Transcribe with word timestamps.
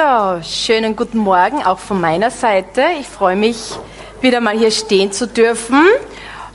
So, 0.00 0.40
schönen 0.42 0.96
guten 0.96 1.18
Morgen 1.18 1.62
auch 1.62 1.78
von 1.78 2.00
meiner 2.00 2.30
Seite. 2.30 2.84
Ich 2.98 3.06
freue 3.06 3.36
mich, 3.36 3.74
wieder 4.22 4.40
mal 4.40 4.56
hier 4.56 4.70
stehen 4.70 5.12
zu 5.12 5.26
dürfen. 5.26 5.84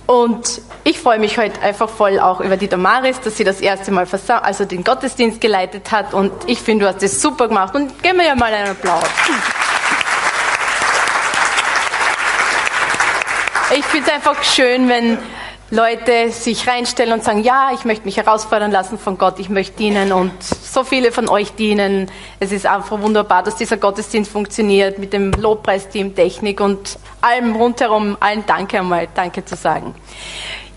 Und 0.07 0.61
ich 0.83 0.99
freue 0.99 1.19
mich 1.19 1.37
heute 1.37 1.61
einfach 1.61 1.87
voll 1.87 2.19
auch 2.19 2.41
über 2.41 2.57
die 2.57 2.67
Damaris, 2.67 3.19
dass 3.21 3.37
sie 3.37 3.43
das 3.43 3.61
erste 3.61 3.91
Mal 3.91 4.07
also 4.41 4.65
den 4.65 4.83
Gottesdienst 4.83 5.41
geleitet 5.41 5.91
hat. 5.91 6.15
Und 6.15 6.31
ich 6.47 6.59
finde, 6.59 6.85
du 6.85 6.91
hast 6.91 7.03
das 7.03 7.21
super 7.21 7.47
gemacht. 7.47 7.75
Und 7.75 8.01
geben 8.01 8.17
wir 8.17 8.25
ja 8.25 8.35
mal 8.35 8.51
einen 8.51 8.71
Applaus. 8.71 9.03
Ich 13.77 13.85
finde 13.85 14.07
es 14.07 14.13
einfach 14.15 14.43
schön, 14.43 14.89
wenn 14.89 15.19
Leute 15.71 16.29
sich 16.29 16.67
reinstellen 16.67 17.11
und 17.11 17.23
sagen, 17.23 17.43
ja, 17.43 17.71
ich 17.73 17.85
möchte 17.85 18.05
mich 18.05 18.17
herausfordern 18.17 18.69
lassen 18.69 18.99
von 18.99 19.17
Gott, 19.17 19.39
ich 19.39 19.49
möchte 19.49 19.77
dienen 19.77 20.11
und 20.11 20.31
so 20.43 20.83
viele 20.83 21.11
von 21.11 21.27
euch 21.27 21.53
dienen. 21.55 22.11
Es 22.39 22.51
ist 22.51 22.67
einfach 22.67 23.01
wunderbar, 23.01 23.41
dass 23.41 23.55
dieser 23.55 23.77
Gottesdienst 23.77 24.31
funktioniert 24.31 24.99
mit 24.99 25.11
dem 25.11 25.31
Lobpreisteam, 25.31 26.13
Technik 26.13 26.61
und 26.61 26.99
allem 27.19 27.55
rundherum. 27.55 28.15
Allen 28.19 28.45
Danke 28.45 28.77
einmal, 28.77 29.07
Danke 29.15 29.43
zu 29.43 29.55
sagen. 29.55 29.95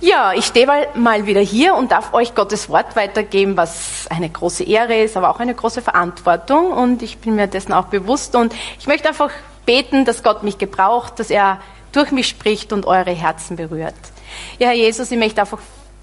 Ja, 0.01 0.33
ich 0.33 0.47
stehe 0.47 0.67
mal 0.95 1.27
wieder 1.27 1.41
hier 1.41 1.75
und 1.75 1.93
darf 1.93 2.15
euch 2.15 2.35
Gottes 2.35 2.71
Wort 2.71 2.97
weitergeben, 2.97 3.59
was 3.59 4.07
eine 4.09 4.31
große 4.31 4.65
Ehre 4.65 4.95
ist, 5.03 5.19
aber 5.19 5.29
auch 5.29 5.41
eine 5.41 5.55
große 5.55 5.83
Verantwortung 5.83 6.73
und 6.73 7.03
ich 7.03 7.19
bin 7.19 7.35
mir 7.35 7.47
dessen 7.47 7.75
auch 7.75 7.87
bewusst 7.87 8.35
und 8.37 8.55
ich 8.79 8.87
möchte 8.87 9.09
einfach 9.09 9.33
beten, 9.67 10.07
dass 10.07 10.23
Gott 10.23 10.45
mich 10.45 10.57
gebraucht, 10.57 11.19
dass 11.19 11.31
er 11.31 11.61
durch 11.93 12.11
mich 12.11 12.29
spricht 12.29 12.73
und 12.73 12.87
eure 12.87 13.11
Herzen 13.11 13.57
berührt. 13.57 13.95
Ja, 14.59 14.69
Herr 14.69 14.75
Jesus, 14.75 15.11
ich 15.11 15.19
möchte 15.19 15.41
einfach 15.41 15.59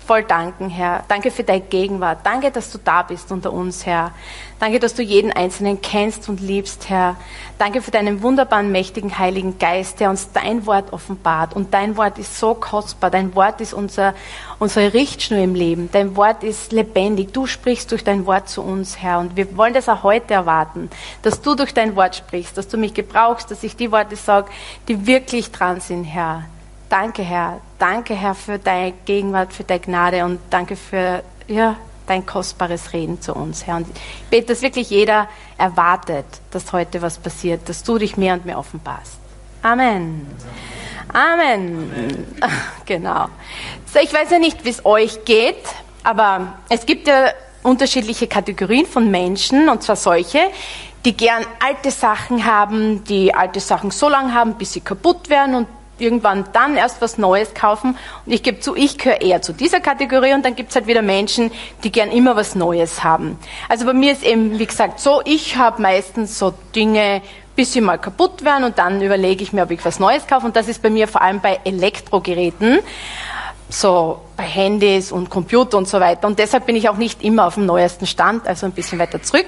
voll 0.05 0.23
danken, 0.23 0.69
Herr. 0.69 1.03
Danke 1.07 1.31
für 1.31 1.43
deine 1.43 1.61
Gegenwart. 1.61 2.19
Danke, 2.23 2.51
dass 2.51 2.71
du 2.71 2.77
da 2.77 3.01
bist 3.01 3.31
unter 3.31 3.51
uns, 3.51 3.85
Herr. 3.85 4.11
Danke, 4.59 4.79
dass 4.79 4.93
du 4.93 5.01
jeden 5.01 5.31
Einzelnen 5.31 5.81
kennst 5.81 6.29
und 6.29 6.39
liebst, 6.39 6.89
Herr. 6.89 7.15
Danke 7.57 7.81
für 7.81 7.91
deinen 7.91 8.21
wunderbaren, 8.21 8.71
mächtigen 8.71 9.17
Heiligen 9.17 9.57
Geist, 9.57 9.99
der 9.99 10.09
uns 10.09 10.31
dein 10.31 10.65
Wort 10.65 10.93
offenbart. 10.93 11.55
Und 11.55 11.73
dein 11.73 11.97
Wort 11.97 12.19
ist 12.19 12.39
so 12.39 12.53
kostbar. 12.53 13.09
Dein 13.09 13.33
Wort 13.35 13.61
ist 13.61 13.73
unser, 13.73 14.13
unsere 14.59 14.93
Richtschnur 14.93 15.39
im 15.39 15.55
Leben. 15.55 15.89
Dein 15.91 16.15
Wort 16.15 16.43
ist 16.43 16.71
lebendig. 16.71 17.33
Du 17.33 17.47
sprichst 17.47 17.91
durch 17.91 18.03
dein 18.03 18.25
Wort 18.27 18.47
zu 18.47 18.61
uns, 18.61 19.01
Herr. 19.01 19.19
Und 19.19 19.35
wir 19.35 19.57
wollen 19.57 19.73
das 19.73 19.89
auch 19.89 20.03
heute 20.03 20.35
erwarten, 20.35 20.89
dass 21.23 21.41
du 21.41 21.55
durch 21.55 21.73
dein 21.73 21.95
Wort 21.95 22.15
sprichst, 22.15 22.57
dass 22.57 22.67
du 22.67 22.77
mich 22.77 22.93
gebrauchst, 22.93 23.49
dass 23.49 23.63
ich 23.63 23.75
die 23.75 23.91
Worte 23.91 24.15
sage, 24.15 24.49
die 24.87 25.07
wirklich 25.07 25.51
dran 25.51 25.81
sind, 25.81 26.03
Herr 26.03 26.45
Danke, 26.89 27.23
Herr. 27.23 27.61
Danke, 27.79 28.15
Herr, 28.15 28.35
für 28.35 28.57
deine 28.57 28.93
Gegenwart, 29.05 29.53
für 29.53 29.63
deine 29.63 29.81
Gnade 29.81 30.25
und 30.25 30.39
danke 30.49 30.75
für 30.75 31.23
ja, 31.47 31.75
dein 32.07 32.25
kostbares 32.25 32.93
Reden 32.93 33.21
zu 33.21 33.33
uns, 33.33 33.67
Herr. 33.67 33.77
Und 33.77 33.87
ich 33.89 34.29
bete, 34.29 34.47
dass 34.47 34.61
wirklich 34.61 34.89
jeder 34.89 35.27
erwartet, 35.57 36.25
dass 36.51 36.71
heute 36.71 37.01
was 37.01 37.17
passiert, 37.17 37.67
dass 37.67 37.83
du 37.83 37.97
dich 37.97 38.17
mehr 38.17 38.33
und 38.33 38.45
mehr 38.45 38.57
offenbarst. 38.57 39.17
Amen. 39.61 40.27
Amen. 41.13 42.27
Genau. 42.85 43.29
So, 43.91 43.99
ich 43.99 44.13
weiß 44.13 44.29
ja 44.29 44.37
nicht, 44.37 44.63
wie 44.63 44.69
es 44.69 44.85
euch 44.85 45.25
geht, 45.25 45.63
aber 46.03 46.53
es 46.69 46.85
gibt 46.85 47.07
ja 47.07 47.31
unterschiedliche 47.63 48.27
Kategorien 48.27 48.85
von 48.85 49.09
Menschen, 49.09 49.69
und 49.69 49.81
zwar 49.81 49.95
solche, 49.95 50.39
die 51.03 51.17
gern 51.17 51.43
alte 51.65 51.89
Sachen 51.89 52.45
haben, 52.45 53.03
die 53.05 53.33
alte 53.33 53.59
Sachen 53.59 53.89
so 53.89 54.07
lange 54.07 54.35
haben, 54.35 54.53
bis 54.53 54.73
sie 54.73 54.81
kaputt 54.81 55.29
werden 55.29 55.55
und 55.55 55.67
irgendwann 55.97 56.45
dann 56.53 56.75
erst 56.77 57.01
was 57.01 57.17
Neues 57.17 57.53
kaufen. 57.53 57.97
Und 58.25 58.31
ich 58.31 58.43
gebe 58.43 58.59
zu, 58.59 58.75
ich 58.75 58.97
gehöre 58.97 59.21
eher 59.21 59.41
zu 59.41 59.53
dieser 59.53 59.79
Kategorie 59.79 60.33
und 60.33 60.45
dann 60.45 60.55
gibt 60.55 60.69
es 60.69 60.75
halt 60.75 60.87
wieder 60.87 61.01
Menschen, 61.01 61.51
die 61.83 61.91
gern 61.91 62.11
immer 62.11 62.35
was 62.35 62.55
Neues 62.55 63.03
haben. 63.03 63.37
Also 63.69 63.85
bei 63.85 63.93
mir 63.93 64.11
ist 64.11 64.23
eben, 64.23 64.59
wie 64.59 64.65
gesagt, 64.65 64.99
so, 64.99 65.21
ich 65.25 65.57
habe 65.57 65.81
meistens 65.81 66.37
so 66.39 66.53
Dinge, 66.75 67.21
bis 67.55 67.73
sie 67.73 67.81
mal 67.81 67.97
kaputt 67.97 68.43
werden 68.43 68.65
und 68.65 68.77
dann 68.77 69.01
überlege 69.01 69.43
ich 69.43 69.53
mir, 69.53 69.63
ob 69.63 69.71
ich 69.71 69.83
was 69.85 69.99
Neues 69.99 70.27
kaufe. 70.27 70.45
Und 70.45 70.55
das 70.55 70.67
ist 70.67 70.81
bei 70.81 70.89
mir 70.89 71.07
vor 71.07 71.21
allem 71.21 71.39
bei 71.39 71.59
Elektrogeräten, 71.63 72.79
so 73.69 74.21
bei 74.35 74.43
Handys 74.43 75.11
und 75.11 75.29
Computer 75.29 75.77
und 75.77 75.87
so 75.87 75.99
weiter. 75.99 76.27
Und 76.27 76.39
deshalb 76.39 76.65
bin 76.65 76.75
ich 76.75 76.89
auch 76.89 76.97
nicht 76.97 77.23
immer 77.23 77.47
auf 77.47 77.55
dem 77.55 77.65
neuesten 77.65 78.05
Stand, 78.05 78.47
also 78.47 78.65
ein 78.65 78.73
bisschen 78.73 78.99
weiter 78.99 79.21
zurück. 79.21 79.47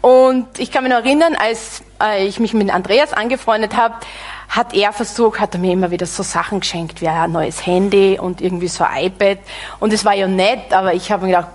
Und 0.00 0.58
ich 0.58 0.70
kann 0.70 0.82
mich 0.82 0.92
noch 0.92 1.04
erinnern, 1.04 1.36
als 1.36 1.82
äh, 2.02 2.26
ich 2.26 2.40
mich 2.40 2.54
mit 2.54 2.72
Andreas 2.72 3.12
angefreundet 3.12 3.76
habe, 3.76 3.94
hat 4.50 4.74
er 4.74 4.92
versucht, 4.92 5.38
hat 5.40 5.54
er 5.54 5.60
mir 5.60 5.72
immer 5.72 5.90
wieder 5.92 6.06
so 6.06 6.24
Sachen 6.24 6.60
geschenkt, 6.60 7.00
wie 7.00 7.08
ein 7.08 7.30
neues 7.30 7.64
Handy 7.64 8.18
und 8.20 8.40
irgendwie 8.40 8.68
so 8.68 8.84
ein 8.84 9.06
iPad. 9.06 9.38
Und 9.78 9.92
es 9.92 10.04
war 10.04 10.14
ja 10.14 10.26
nett, 10.26 10.72
aber 10.72 10.92
ich 10.92 11.10
habe 11.10 11.26
mir 11.26 11.36
gedacht, 11.36 11.52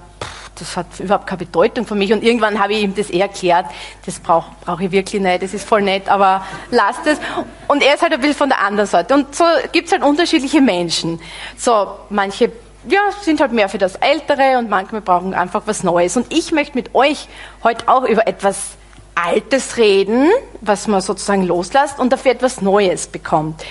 das 0.58 0.78
hat 0.78 0.86
überhaupt 1.00 1.28
keine 1.28 1.40
Bedeutung 1.40 1.86
für 1.86 1.96
mich. 1.96 2.14
Und 2.14 2.24
irgendwann 2.24 2.58
habe 2.58 2.74
ich 2.74 2.84
ihm 2.84 2.96
das 2.96 3.10
eh 3.10 3.20
erklärt, 3.20 3.66
das 4.06 4.20
brauche 4.20 4.50
brauch 4.62 4.80
ich 4.80 4.92
wirklich 4.92 5.22
nicht, 5.22 5.44
das 5.44 5.54
ist 5.54 5.68
voll 5.68 5.82
nett, 5.82 6.08
aber 6.08 6.46
lasst 6.72 7.06
es. 7.06 7.20
Und 7.68 7.84
er 7.84 7.96
ist 7.96 8.02
halt 8.02 8.14
ein 8.14 8.22
bisschen 8.22 8.38
von 8.38 8.50
der 8.50 8.62
anderen 8.62 8.88
Seite. 8.88 9.14
Und 9.14 9.36
so 9.36 9.44
gibt 9.74 9.88
es 9.88 9.92
halt 9.92 10.02
unterschiedliche 10.02 10.62
Menschen. 10.62 11.20
So, 11.58 11.88
manche 12.10 12.54
ja, 12.88 13.02
sind 13.22 13.42
halt 13.42 13.52
mehr 13.52 13.68
für 13.68 13.78
das 13.78 13.96
Ältere 13.96 14.58
und 14.58 14.70
manchmal 14.70 15.02
brauchen 15.02 15.34
einfach 15.34 15.64
was 15.66 15.84
Neues. 15.84 16.16
Und 16.16 16.32
ich 16.32 16.54
möchte 16.54 16.78
mit 16.78 16.96
euch 16.96 17.28
heute 17.64 17.90
auch 17.90 18.04
über 18.04 18.28
etwas 18.28 18.78
Altes 19.16 19.78
reden, 19.78 20.30
was 20.62 20.88
man 20.88 21.02
sozusagen 21.02 21.44
loslässt 21.44 22.00
und 22.00 22.12
dafür 22.12 22.32
etwas 22.32 22.62
Neues 22.62 23.08
bekommt. 23.08 23.64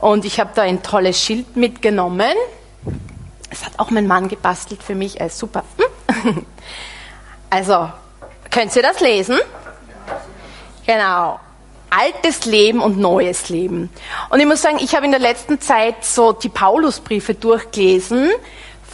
Und 0.00 0.24
ich 0.24 0.40
habe 0.40 0.50
da 0.54 0.62
ein 0.62 0.82
tolles 0.82 1.22
Schild 1.22 1.56
mitgenommen. 1.56 2.34
Das 3.48 3.64
hat 3.64 3.78
auch 3.78 3.90
mein 3.90 4.06
Mann 4.06 4.28
gebastelt 4.28 4.82
für 4.82 4.94
mich. 4.94 5.20
Äh, 5.20 5.30
super. 5.30 5.64
Hm? 6.22 6.46
Also, 7.50 7.88
könnt 8.50 8.76
ihr 8.76 8.82
das 8.82 9.00
lesen? 9.00 9.38
Genau. 10.86 11.40
Altes 11.90 12.44
Leben 12.44 12.80
und 12.80 12.98
neues 12.98 13.48
Leben. 13.48 13.88
Und 14.28 14.40
ich 14.40 14.46
muss 14.46 14.60
sagen, 14.60 14.76
ich 14.80 14.94
habe 14.94 15.06
in 15.06 15.12
der 15.12 15.20
letzten 15.20 15.58
Zeit 15.58 16.04
so 16.04 16.32
die 16.32 16.50
Paulusbriefe 16.50 17.32
durchgelesen 17.32 18.28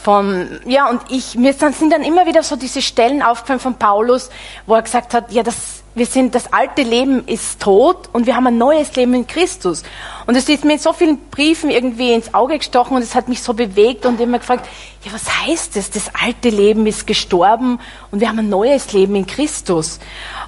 vom, 0.04 0.48
ja, 0.66 0.88
und 0.88 1.00
ich, 1.08 1.34
mir 1.34 1.54
sind 1.54 1.90
dann 1.90 2.04
immer 2.04 2.26
wieder 2.26 2.42
so 2.42 2.56
diese 2.56 2.82
Stellen 2.82 3.22
aufgefallen 3.22 3.58
von 3.58 3.74
Paulus, 3.76 4.30
wo 4.66 4.74
er 4.74 4.82
gesagt 4.82 5.14
hat, 5.14 5.32
ja, 5.32 5.42
das, 5.42 5.82
wir 5.94 6.06
sind, 6.06 6.34
das 6.34 6.52
alte 6.52 6.82
Leben 6.82 7.26
ist 7.28 7.60
tot 7.60 8.08
und 8.12 8.26
wir 8.26 8.34
haben 8.34 8.48
ein 8.48 8.58
neues 8.58 8.96
Leben 8.96 9.14
in 9.14 9.26
Christus. 9.28 9.84
Und 10.26 10.34
es 10.34 10.48
ist 10.48 10.64
mir 10.64 10.72
in 10.72 10.78
so 10.80 10.92
vielen 10.92 11.18
Briefen 11.30 11.70
irgendwie 11.70 12.12
ins 12.12 12.34
Auge 12.34 12.58
gestochen 12.58 12.96
und 12.96 13.02
es 13.02 13.14
hat 13.14 13.28
mich 13.28 13.42
so 13.42 13.54
bewegt 13.54 14.04
und 14.04 14.20
immer 14.20 14.40
gefragt, 14.40 14.68
ja, 15.04 15.12
was 15.12 15.46
heißt 15.46 15.76
das? 15.76 15.90
Das 15.90 16.10
alte 16.20 16.48
Leben 16.48 16.86
ist 16.86 17.06
gestorben 17.06 17.78
und 18.10 18.20
wir 18.20 18.28
haben 18.28 18.40
ein 18.40 18.48
neues 18.48 18.92
Leben 18.92 19.14
in 19.14 19.26
Christus. 19.26 20.00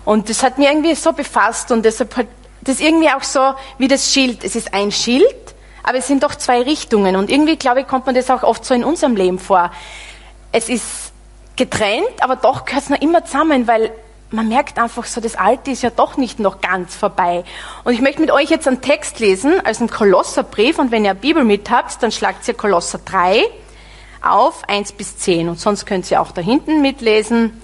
Und 0.04 0.28
das 0.30 0.42
hat 0.42 0.58
mir 0.58 0.70
irgendwie 0.70 0.96
so 0.96 1.12
befasst 1.12 1.70
und 1.70 1.84
deshalb 1.84 2.16
hat 2.16 2.26
das 2.62 2.80
irgendwie 2.80 3.10
auch 3.10 3.22
so 3.22 3.54
wie 3.78 3.86
das 3.86 4.12
Schild. 4.12 4.42
Es 4.42 4.56
ist 4.56 4.74
ein 4.74 4.90
Schild, 4.90 5.54
aber 5.84 5.98
es 5.98 6.08
sind 6.08 6.24
doch 6.24 6.34
zwei 6.34 6.62
Richtungen. 6.62 7.14
Und 7.14 7.30
irgendwie, 7.30 7.56
glaube 7.56 7.82
ich, 7.82 7.86
kommt 7.86 8.06
man 8.06 8.16
das 8.16 8.30
auch 8.30 8.42
oft 8.42 8.64
so 8.64 8.74
in 8.74 8.82
unserem 8.82 9.14
Leben 9.14 9.38
vor. 9.38 9.70
Es 10.50 10.68
ist 10.68 11.12
getrennt, 11.54 12.10
aber 12.20 12.34
doch 12.34 12.64
gehört 12.64 12.82
es 12.82 12.90
noch 12.90 13.00
immer 13.00 13.24
zusammen, 13.24 13.68
weil 13.68 13.92
man 14.30 14.48
merkt 14.48 14.78
einfach 14.78 15.04
so, 15.04 15.20
das 15.20 15.36
Alte 15.36 15.70
ist 15.70 15.82
ja 15.82 15.90
doch 15.90 16.16
nicht 16.16 16.40
noch 16.40 16.60
ganz 16.60 16.96
vorbei. 16.96 17.44
Und 17.84 17.92
ich 17.92 18.00
möchte 18.00 18.20
mit 18.20 18.30
euch 18.30 18.50
jetzt 18.50 18.66
einen 18.66 18.80
Text 18.80 19.20
lesen, 19.20 19.64
als 19.64 19.80
einen 19.80 19.90
Kolosserbrief. 19.90 20.78
Und 20.78 20.90
wenn 20.90 21.04
ihr 21.04 21.10
eine 21.10 21.20
Bibel 21.20 21.44
mit 21.44 21.70
habt, 21.70 22.02
dann 22.02 22.10
schlagt 22.10 22.46
ihr 22.48 22.54
Kolosser 22.54 22.98
3 23.04 23.44
auf, 24.22 24.68
1 24.68 24.92
bis 24.92 25.16
10. 25.18 25.48
Und 25.48 25.60
sonst 25.60 25.86
könnt 25.86 26.10
ihr 26.10 26.20
auch 26.20 26.32
da 26.32 26.40
hinten 26.40 26.82
mitlesen. 26.82 27.60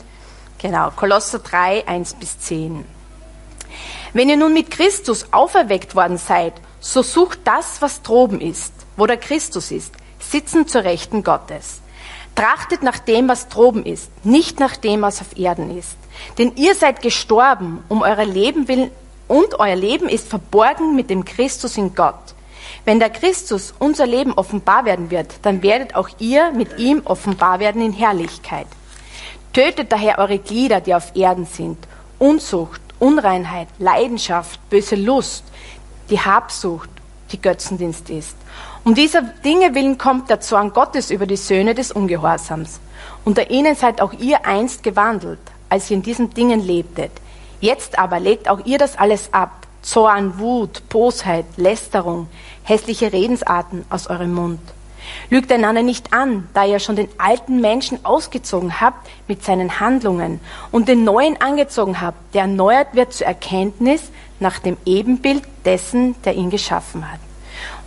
Genau, 0.59 0.91
Kolosser 0.95 1.41
3, 1.41 1.89
1 1.89 2.15
bis 2.15 2.39
10. 2.39 2.85
Wenn 4.13 4.29
ihr 4.29 4.37
nun 4.37 4.53
mit 4.53 4.71
Christus 4.71 5.33
auferweckt 5.33 5.97
worden 5.97 6.19
seid, 6.19 6.53
so 6.79 7.03
sucht 7.03 7.41
das, 7.45 7.83
was 7.83 8.03
droben 8.03 8.41
ist, 8.41 8.73
wo 8.97 9.07
der 9.07 9.17
Christus 9.17 9.71
ist, 9.71 9.95
sitzen 10.21 10.69
zur 10.69 10.85
Rechten 10.85 11.25
Gottes. 11.25 11.81
Trachtet 12.35 12.83
nach 12.83 12.99
dem, 12.99 13.29
was 13.29 13.49
droben 13.49 13.85
ist, 13.85 14.11
nicht 14.25 14.61
nach 14.61 14.77
dem, 14.77 15.03
was 15.03 15.21
auf 15.21 15.37
Erden 15.37 15.77
ist. 15.77 15.97
Denn 16.39 16.53
ihr 16.57 16.75
seid 16.75 17.03
gestorben, 17.03 17.83
um 17.89 18.03
euer 18.03 18.25
Leben 18.25 18.69
willen, 18.69 18.91
und 19.29 19.59
euer 19.59 19.77
Leben 19.77 20.09
ist 20.09 20.29
verborgen 20.29 20.95
mit 20.95 21.09
dem 21.09 21.25
Christus 21.25 21.79
in 21.79 21.95
Gott. 21.95 22.35
Wenn 22.85 22.99
der 22.99 23.09
Christus 23.09 23.73
unser 23.79 24.07
Leben 24.07 24.35
offenbar 24.35 24.85
werden 24.85 25.11
wird, 25.11 25.35
dann 25.43 25.63
werdet 25.63 25.95
auch 25.95 26.09
ihr 26.19 26.53
mit 26.53 26.79
ihm 26.79 27.03
offenbar 27.05 27.61
werden 27.61 27.81
in 27.81 27.93
Herrlichkeit. 27.93 28.67
Tötet 29.53 29.93
daher 29.93 30.19
eure 30.19 30.39
Glieder, 30.39 30.81
die 30.81 30.95
auf 30.95 31.15
Erden 31.15 31.47
sind, 31.47 31.79
Unzucht, 32.19 32.81
Unreinheit, 32.99 33.69
Leidenschaft, 33.79 34.59
böse 34.71 34.97
Lust, 34.97 35.45
die 36.11 36.21
Habsucht, 36.21 36.91
die 37.31 37.41
Götzendienst 37.41 38.11
ist. 38.11 38.37
Um 38.85 38.95
dieser 38.95 39.23
Dinge 39.23 39.75
willen 39.75 39.99
kommt 39.99 40.29
der 40.29 40.41
Zorn 40.41 40.73
Gottes 40.73 41.11
über 41.11 41.27
die 41.27 41.37
Söhne 41.37 41.75
des 41.75 41.93
Ungehorsams. 41.93 42.81
Unter 43.25 43.51
ihnen 43.51 43.75
seid 43.77 44.01
auch 44.01 44.13
ihr 44.13 44.45
einst 44.45 44.83
gewandelt, 44.83 45.41
als 45.73 45.91
ihr 45.91 45.97
in 45.97 46.03
diesen 46.03 46.35
Dingen 46.35 46.61
lebtet. 46.61 47.11
Jetzt 47.61 47.99
aber 47.99 48.21
legt 48.21 48.47
auch 48.51 48.61
ihr 48.67 48.77
das 48.77 48.99
alles 48.99 49.33
ab. 49.33 49.67
Zorn, 49.81 50.39
Wut, 50.39 50.87
Bosheit, 50.91 51.47
Lästerung, 51.57 52.29
hässliche 52.63 53.11
Redensarten 53.11 53.87
aus 53.89 54.07
eurem 54.07 54.35
Mund. 54.35 54.61
Lügt 55.31 55.51
einander 55.51 55.83
nicht 55.83 56.13
an, 56.13 56.47
da 56.53 56.67
ihr 56.67 56.79
schon 56.79 56.97
den 56.97 57.09
alten 57.17 57.63
Menschen 57.63 58.05
ausgezogen 58.05 58.83
habt 58.83 59.09
mit 59.29 59.45
seinen 59.45 59.81
Handlungen 59.81 60.41
und 60.71 60.89
den 60.89 61.05
neuen 61.05 61.41
angezogen 61.41 62.03
habt, 62.03 62.35
der 62.35 62.43
erneuert 62.43 62.95
wird 62.95 63.15
zur 63.15 63.27
Erkenntnis 63.27 64.11
nach 64.41 64.59
dem 64.59 64.77
Ebenbild 64.85 65.43
dessen, 65.65 66.21
der 66.23 66.35
ihn 66.35 66.51
geschaffen 66.51 67.11
hat. 67.11 67.19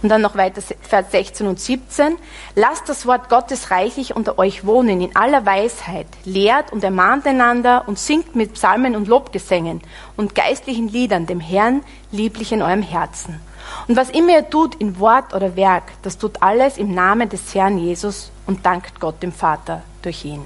Und 0.05 0.09
dann 0.09 0.21
noch 0.21 0.35
weiter 0.35 0.61
Vers 0.61 1.07
16 1.09 1.47
und 1.47 1.59
17. 1.59 2.17
Lasst 2.53 2.87
das 2.87 3.07
Wort 3.07 3.27
Gottes 3.27 3.71
reichlich 3.71 4.15
unter 4.15 4.37
euch 4.37 4.63
wohnen 4.63 5.01
in 5.01 5.15
aller 5.15 5.47
Weisheit. 5.47 6.05
Lehrt 6.25 6.71
und 6.71 6.83
ermahnt 6.83 7.25
einander 7.25 7.85
und 7.87 7.97
singt 7.97 8.35
mit 8.35 8.53
Psalmen 8.53 8.95
und 8.95 9.07
Lobgesängen 9.07 9.81
und 10.15 10.35
geistlichen 10.35 10.89
Liedern 10.89 11.25
dem 11.25 11.39
Herrn 11.39 11.81
lieblich 12.11 12.51
in 12.51 12.61
eurem 12.61 12.83
Herzen. 12.83 13.41
Und 13.87 13.97
was 13.97 14.11
immer 14.11 14.33
ihr 14.33 14.47
tut 14.47 14.75
in 14.75 14.99
Wort 14.99 15.33
oder 15.33 15.55
Werk, 15.55 15.93
das 16.03 16.19
tut 16.19 16.43
alles 16.43 16.77
im 16.77 16.93
Namen 16.93 17.27
des 17.27 17.55
Herrn 17.55 17.79
Jesus 17.79 18.29
und 18.45 18.63
dankt 18.63 18.99
Gott 18.99 19.23
dem 19.23 19.31
Vater 19.31 19.81
durch 20.03 20.23
ihn. 20.23 20.45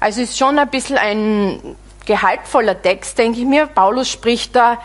Also 0.00 0.22
ist 0.22 0.36
schon 0.36 0.58
ein 0.58 0.68
bisschen 0.68 0.98
ein 0.98 1.76
gehaltvoller 2.04 2.82
Text, 2.82 3.16
denke 3.16 3.38
ich 3.38 3.46
mir. 3.46 3.68
Paulus 3.68 4.10
spricht 4.10 4.56
da, 4.56 4.78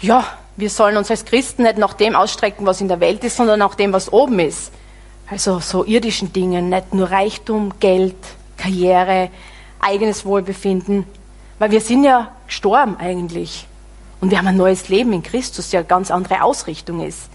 ja, 0.00 0.24
wir 0.58 0.70
sollen 0.70 0.96
uns 0.96 1.08
als 1.08 1.24
Christen 1.24 1.62
nicht 1.62 1.78
nach 1.78 1.94
dem 1.94 2.16
ausstrecken, 2.16 2.66
was 2.66 2.80
in 2.80 2.88
der 2.88 2.98
Welt 2.98 3.22
ist, 3.22 3.36
sondern 3.36 3.60
nach 3.60 3.76
dem, 3.76 3.92
was 3.92 4.12
oben 4.12 4.40
ist. 4.40 4.72
Also 5.30 5.60
so 5.60 5.84
irdischen 5.84 6.32
Dingen, 6.32 6.68
nicht 6.68 6.92
nur 6.92 7.12
Reichtum, 7.12 7.74
Geld, 7.78 8.16
Karriere, 8.56 9.30
eigenes 9.78 10.24
Wohlbefinden. 10.24 11.04
Weil 11.60 11.70
wir 11.70 11.80
sind 11.80 12.02
ja 12.02 12.32
gestorben 12.48 12.96
eigentlich. 12.98 13.68
Und 14.20 14.32
wir 14.32 14.38
haben 14.38 14.48
ein 14.48 14.56
neues 14.56 14.88
Leben 14.88 15.12
in 15.12 15.22
Christus, 15.22 15.70
der 15.70 15.80
eine 15.80 15.86
ganz 15.86 16.10
andere 16.10 16.42
Ausrichtung 16.42 17.06
ist. 17.06 17.30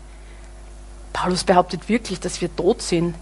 Paulus 1.13 1.45
behauptet 1.45 1.87
wirklich, 1.87 2.19
dass 2.19 2.41
wir 2.41 2.53
tot 2.53 2.81
sind. 2.81 3.15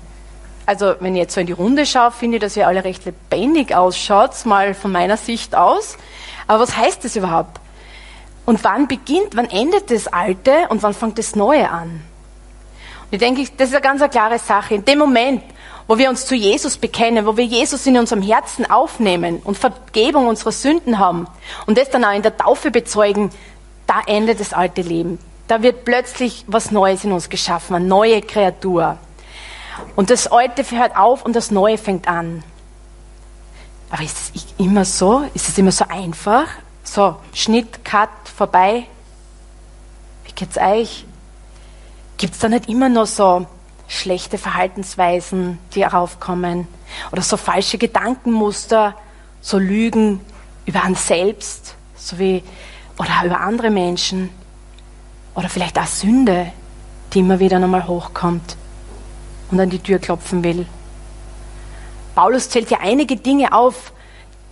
Also, 0.65 0.95
wenn 0.99 1.15
ich 1.15 1.21
jetzt 1.21 1.35
so 1.35 1.41
in 1.41 1.47
die 1.47 1.53
Runde 1.53 1.85
schaue, 1.85 2.09
finde 2.09 2.37
ich, 2.37 2.41
dass 2.41 2.57
ihr 2.57 2.65
alle 2.65 2.83
recht 2.83 3.05
lebendig 3.05 3.75
ausschaut, 3.75 4.31
mal 4.45 4.73
von 4.73 4.91
meiner 4.91 5.17
Sicht 5.17 5.53
aus. 5.53 5.97
Aber 6.47 6.63
was 6.63 6.75
heißt 6.75 7.03
das 7.03 7.15
überhaupt? 7.15 7.60
Und 8.45 8.63
wann 8.63 8.87
beginnt, 8.87 9.35
wann 9.35 9.49
endet 9.49 9.91
das 9.91 10.07
Alte 10.07 10.67
und 10.69 10.83
wann 10.83 10.93
fängt 10.93 11.17
das 11.17 11.35
Neue 11.35 11.69
an? 11.69 11.89
Und 11.89 13.13
ich 13.13 13.19
denke, 13.19 13.43
das 13.57 13.69
ist 13.69 13.75
eine 13.75 13.81
ganz 13.81 14.01
eine 14.01 14.09
klare 14.09 14.39
Sache. 14.39 14.75
In 14.75 14.85
dem 14.85 14.99
Moment, 14.99 15.43
wo 15.87 15.97
wir 15.97 16.09
uns 16.09 16.25
zu 16.25 16.35
Jesus 16.35 16.77
bekennen, 16.77 17.25
wo 17.25 17.35
wir 17.35 17.45
Jesus 17.45 17.85
in 17.85 17.97
unserem 17.97 18.21
Herzen 18.21 18.69
aufnehmen 18.69 19.41
und 19.43 19.57
Vergebung 19.57 20.27
unserer 20.27 20.53
Sünden 20.53 20.99
haben 20.99 21.27
und 21.65 21.77
das 21.77 21.89
dann 21.89 22.05
auch 22.05 22.15
in 22.15 22.21
der 22.21 22.37
Taufe 22.37 22.71
bezeugen, 22.71 23.29
da 23.87 24.01
endet 24.05 24.39
das 24.39 24.53
alte 24.53 24.81
Leben. 24.81 25.19
Da 25.47 25.61
wird 25.61 25.83
plötzlich 25.83 26.45
was 26.47 26.71
Neues 26.71 27.03
in 27.03 27.11
uns 27.11 27.29
geschaffen, 27.29 27.75
eine 27.75 27.85
neue 27.85 28.21
Kreatur. 28.21 28.97
Und 29.97 30.09
das 30.09 30.27
Alte 30.27 30.63
hört 30.71 30.95
auf 30.95 31.25
und 31.25 31.35
das 31.35 31.51
Neue 31.51 31.77
fängt 31.77 32.07
an. 32.07 32.43
Aber 33.89 34.03
ist 34.03 34.33
es 34.33 34.45
immer 34.57 34.85
so? 34.85 35.23
Ist 35.33 35.49
es 35.49 35.57
immer 35.57 35.73
so 35.73 35.83
einfach? 35.89 36.47
So, 36.83 37.17
Schnitt, 37.33 37.85
Cut, 37.85 38.09
vorbei. 38.35 38.87
Wie 40.25 40.31
geht's 40.33 40.57
euch? 40.57 41.05
Gibt's 42.17 42.39
da 42.39 42.49
nicht 42.49 42.69
immer 42.69 42.89
noch 42.89 43.07
so 43.07 43.45
schlechte 43.87 44.37
Verhaltensweisen, 44.37 45.59
die 45.73 45.83
heraufkommen? 45.83 46.67
Oder 47.11 47.21
so 47.21 47.37
falsche 47.37 47.77
Gedankenmuster, 47.77 48.95
so 49.41 49.57
Lügen 49.57 50.21
über 50.65 50.83
einen 50.83 50.95
selbst, 50.95 51.75
so 51.95 52.19
wie 52.19 52.43
oder 52.97 53.25
über 53.25 53.39
andere 53.39 53.69
Menschen 53.69 54.29
oder 55.35 55.49
vielleicht 55.49 55.79
auch 55.79 55.87
Sünde, 55.87 56.51
die 57.13 57.19
immer 57.19 57.39
wieder 57.39 57.59
nochmal 57.59 57.87
hochkommt 57.87 58.55
und 59.49 59.59
an 59.59 59.69
die 59.69 59.79
Tür 59.79 59.99
klopfen 59.99 60.43
will. 60.43 60.65
Paulus 62.15 62.49
zählt 62.49 62.69
ja 62.69 62.79
einige 62.81 63.15
Dinge 63.15 63.53
auf, 63.53 63.93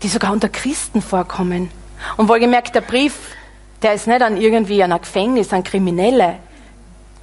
die 0.01 0.07
sogar 0.07 0.31
unter 0.31 0.49
Christen 0.49 1.01
vorkommen. 1.01 1.69
Und 2.17 2.29
wohlgemerkt, 2.29 2.75
der 2.75 2.81
Brief, 2.81 3.35
der 3.81 3.93
ist 3.93 4.07
nicht 4.07 4.21
an 4.21 4.37
irgendwie 4.37 4.83
an 4.83 4.91
ein 4.91 5.01
Gefängnis, 5.01 5.53
an 5.53 5.63
Kriminelle. 5.63 6.37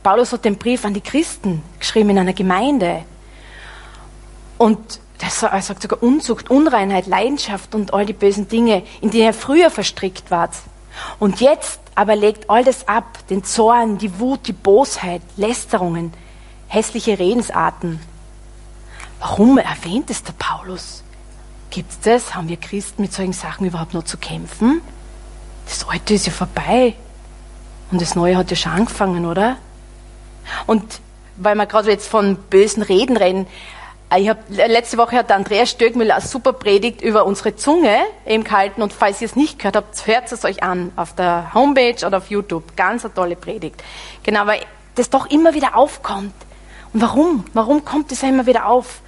Paulus 0.02 0.32
hat 0.32 0.44
den 0.44 0.56
Brief 0.56 0.84
an 0.84 0.94
die 0.94 1.00
Christen 1.00 1.62
geschrieben 1.78 2.10
in 2.10 2.18
einer 2.18 2.32
Gemeinde. 2.32 3.04
Und 4.58 5.00
er 5.18 5.62
sagt 5.62 5.82
sogar 5.82 6.02
Unzucht, 6.02 6.50
Unreinheit, 6.50 7.06
Leidenschaft 7.06 7.74
und 7.74 7.92
all 7.94 8.06
die 8.06 8.12
bösen 8.12 8.48
Dinge, 8.48 8.82
in 9.00 9.10
die 9.10 9.20
er 9.20 9.32
früher 9.32 9.70
verstrickt 9.70 10.30
war. 10.30 10.50
Und 11.18 11.40
jetzt 11.40 11.80
aber 11.94 12.16
legt 12.16 12.48
all 12.48 12.64
das 12.64 12.86
ab, 12.88 13.18
den 13.28 13.42
Zorn, 13.42 13.98
die 13.98 14.20
Wut, 14.20 14.46
die 14.46 14.52
Bosheit, 14.52 15.22
Lästerungen, 15.36 16.12
hässliche 16.68 17.18
Redensarten. 17.18 18.00
Warum 19.18 19.58
erwähnt 19.58 20.10
es 20.10 20.22
der 20.22 20.34
Paulus? 20.38 21.02
Gibt 21.70 21.90
es 21.90 22.00
das? 22.00 22.34
Haben 22.34 22.48
wir 22.48 22.56
Christen 22.56 23.02
mit 23.02 23.12
solchen 23.12 23.32
Sachen 23.32 23.66
überhaupt 23.66 23.94
noch 23.94 24.04
zu 24.04 24.16
kämpfen? 24.18 24.80
Das 25.66 25.86
Alte 25.88 26.14
ist 26.14 26.26
ja 26.26 26.32
vorbei. 26.32 26.94
Und 27.90 28.00
das 28.00 28.14
Neue 28.14 28.36
hat 28.36 28.50
ja 28.50 28.56
schon 28.56 28.72
angefangen, 28.72 29.26
oder? 29.26 29.56
Und 30.66 31.00
weil 31.36 31.54
wir 31.54 31.66
gerade 31.66 31.90
jetzt 31.90 32.08
von 32.08 32.36
bösen 32.36 32.82
Reden 32.82 33.16
reden, 33.16 33.46
äh, 34.10 34.20
ich 34.20 34.28
hab, 34.28 34.38
letzte 34.48 34.98
Woche 34.98 35.16
hat 35.16 35.30
Andreas 35.30 35.70
Stöckmüller 35.70 36.16
eine 36.16 36.24
super 36.24 36.52
Predigt 36.52 37.02
über 37.02 37.26
unsere 37.26 37.56
Zunge 37.56 37.98
eben 38.26 38.44
gehalten 38.44 38.82
und 38.82 38.92
falls 38.92 39.20
ihr 39.20 39.26
es 39.26 39.36
nicht 39.36 39.58
gehört 39.58 39.76
habt, 39.76 40.06
hört 40.06 40.30
es 40.32 40.44
euch 40.44 40.62
an 40.62 40.92
auf 40.96 41.14
der 41.14 41.52
Homepage 41.54 42.06
oder 42.06 42.18
auf 42.18 42.30
YouTube. 42.30 42.76
Ganz 42.76 43.04
eine 43.04 43.14
tolle 43.14 43.36
Predigt. 43.36 43.82
Genau, 44.22 44.46
weil 44.46 44.60
das 44.94 45.10
doch 45.10 45.26
immer 45.26 45.54
wieder 45.54 45.76
aufkommt. 45.76 46.34
Und 46.92 47.02
warum? 47.02 47.44
Warum 47.52 47.84
kommt 47.84 48.10
das 48.12 48.22
immer 48.22 48.46
wieder 48.46 48.66
auf? 48.66 49.00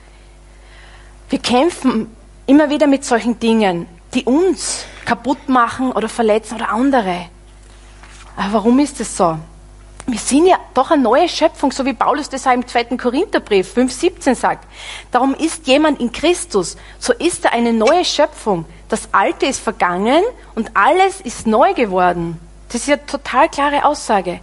Wir 1.31 1.39
kämpfen 1.39 2.15
immer 2.49 2.71
wieder 2.71 2.89
mit 2.89 3.05
solchen 3.05 3.39
Dingen, 3.39 3.87
die 4.15 4.25
uns 4.25 4.85
kaputt 5.05 5.49
machen 5.49 5.93
oder 5.93 6.09
verletzen 6.09 6.57
oder 6.57 6.71
andere. 6.71 7.27
Aber 8.37 8.55
warum 8.55 8.79
ist 8.81 8.99
das 8.99 9.17
so? 9.17 9.39
wir 10.09 10.19
sind 10.19 10.47
ja 10.47 10.57
doch 10.73 10.91
eine 10.91 11.03
neue 11.03 11.29
Schöpfung, 11.29 11.71
so 11.71 11.85
wie 11.85 11.93
Paulus 11.93 12.31
das 12.31 12.47
auch 12.47 12.53
im 12.53 12.67
zweiten 12.67 12.97
Korintherbrief 12.97 13.77
5,17 13.77 14.35
sagt. 14.35 14.67
Darum 15.11 15.35
ist 15.35 15.67
jemand 15.67 16.01
in 16.01 16.13
Christus, 16.13 16.77
so 16.99 17.13
ist 17.13 17.45
er 17.45 17.53
eine 17.53 17.75
neue 17.75 18.05
Schöpfung. 18.05 18.65
Das 18.89 19.09
Alte 19.13 19.45
ist 19.45 19.61
vergangen 19.61 20.25
und 20.55 20.71
alles 20.75 21.21
ist 21.21 21.47
neu 21.47 21.75
geworden. 21.75 22.41
Das 22.69 22.83
ist 22.83 22.89
ja 22.89 22.97
total 22.97 23.51
klare 23.51 23.85
Aussage. 23.85 24.41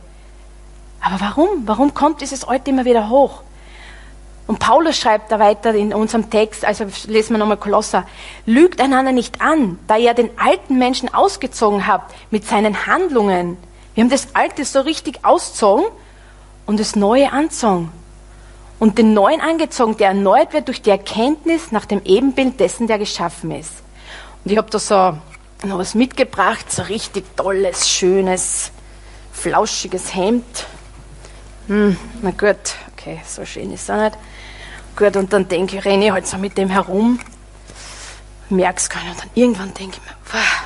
Aber 1.02 1.20
warum? 1.20 1.50
Warum 1.66 1.94
kommt 1.96 2.22
dieses 2.22 2.44
Alte 2.44 2.70
immer 2.70 2.86
wieder 2.86 3.10
hoch? 3.10 3.42
Und 4.48 4.60
Paulus 4.60 4.98
schreibt 4.98 5.32
da 5.32 5.40
weiter 5.40 5.74
in 5.74 5.94
unserem 5.94 6.30
Text, 6.30 6.66
also 6.66 6.86
lesen 7.08 7.34
wir 7.34 7.40
nochmal 7.40 7.58
Kolosser, 7.58 8.06
lügt 8.46 8.80
einander 8.80 9.12
nicht 9.12 9.42
an, 9.42 9.80
da 9.88 9.98
ihr 9.98 10.14
den 10.14 10.30
alten 10.38 10.78
Menschen 10.78 11.12
ausgezogen 11.12 11.88
habt 11.88 12.14
mit 12.30 12.46
seinen 12.46 12.86
Handlungen, 12.86 13.58
wir 13.96 14.04
haben 14.04 14.12
das 14.12 14.36
Alte 14.36 14.66
so 14.66 14.82
richtig 14.82 15.24
ausgezogen 15.24 15.86
und 16.66 16.80
das 16.82 16.98
Neue 16.98 17.32
angezogen. 17.32 17.92
Und 18.78 18.98
den 18.98 19.14
Neuen 19.14 19.40
angezogen, 19.40 19.96
der 19.96 20.10
erneuert 20.10 20.52
wird 20.52 20.68
durch 20.68 20.82
die 20.82 20.90
Erkenntnis 20.90 21.72
nach 21.72 21.86
dem 21.86 22.02
Ebenbild 22.04 22.60
dessen, 22.60 22.88
der 22.88 23.00
geschaffen 23.00 23.52
ist. 23.52 23.72
Und 24.44 24.52
ich 24.52 24.58
habe 24.58 24.70
da 24.70 24.80
so 24.80 25.18
noch 25.64 25.78
was 25.80 25.96
mitgebracht, 25.96 26.70
so 26.70 26.82
richtig 26.84 27.24
tolles, 27.38 27.90
schönes, 27.90 28.72
flauschiges 29.32 30.14
Hemd. 30.14 30.66
Hm, 31.68 31.98
na 32.22 32.32
gut, 32.32 32.76
okay, 32.92 33.22
so 33.26 33.46
schön 33.46 33.72
ist 33.72 33.90
er 33.90 34.04
nicht. 34.04 34.18
Gut, 34.96 35.18
und 35.18 35.34
dann 35.34 35.48
denke 35.48 35.78
ich, 35.78 35.86
renne 35.86 36.06
ich 36.06 36.12
halt 36.12 36.26
so 36.26 36.38
mit 36.38 36.58
dem 36.58 36.70
herum, 36.70 37.20
merk's 38.50 38.90
gar 38.90 39.04
nicht. 39.04 39.12
Und 39.12 39.22
dann 39.22 39.30
irgendwann 39.36 39.74
denke 39.74 39.98
ich 39.98 40.10
mir, 40.10 40.16
wow, 40.32 40.64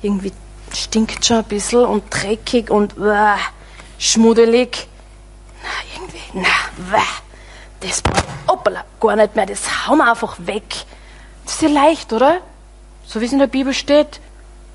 irgendwie 0.00 0.32
stinkt 0.72 1.24
schon 1.24 1.38
ein 1.38 1.44
bisschen 1.44 1.84
und 1.84 2.04
dreckig 2.10 2.70
und 2.70 2.96
uh, 2.98 3.36
schmuddelig. 3.98 4.86
Na, 5.62 5.68
irgendwie, 5.96 6.22
na, 6.34 6.90
wah, 6.90 7.02
das 7.80 8.02
hoppala, 8.46 8.84
gar 9.00 9.16
nicht 9.16 9.34
mehr, 9.34 9.46
das 9.46 9.86
hauen 9.86 9.98
wir 9.98 10.10
einfach 10.10 10.36
weg. 10.38 10.84
Das 11.44 11.54
ist 11.54 11.62
ja 11.62 11.68
leicht, 11.68 12.12
oder? 12.12 12.40
So 13.04 13.20
wie 13.20 13.24
es 13.24 13.32
in 13.32 13.38
der 13.38 13.46
Bibel 13.46 13.74
steht. 13.74 14.20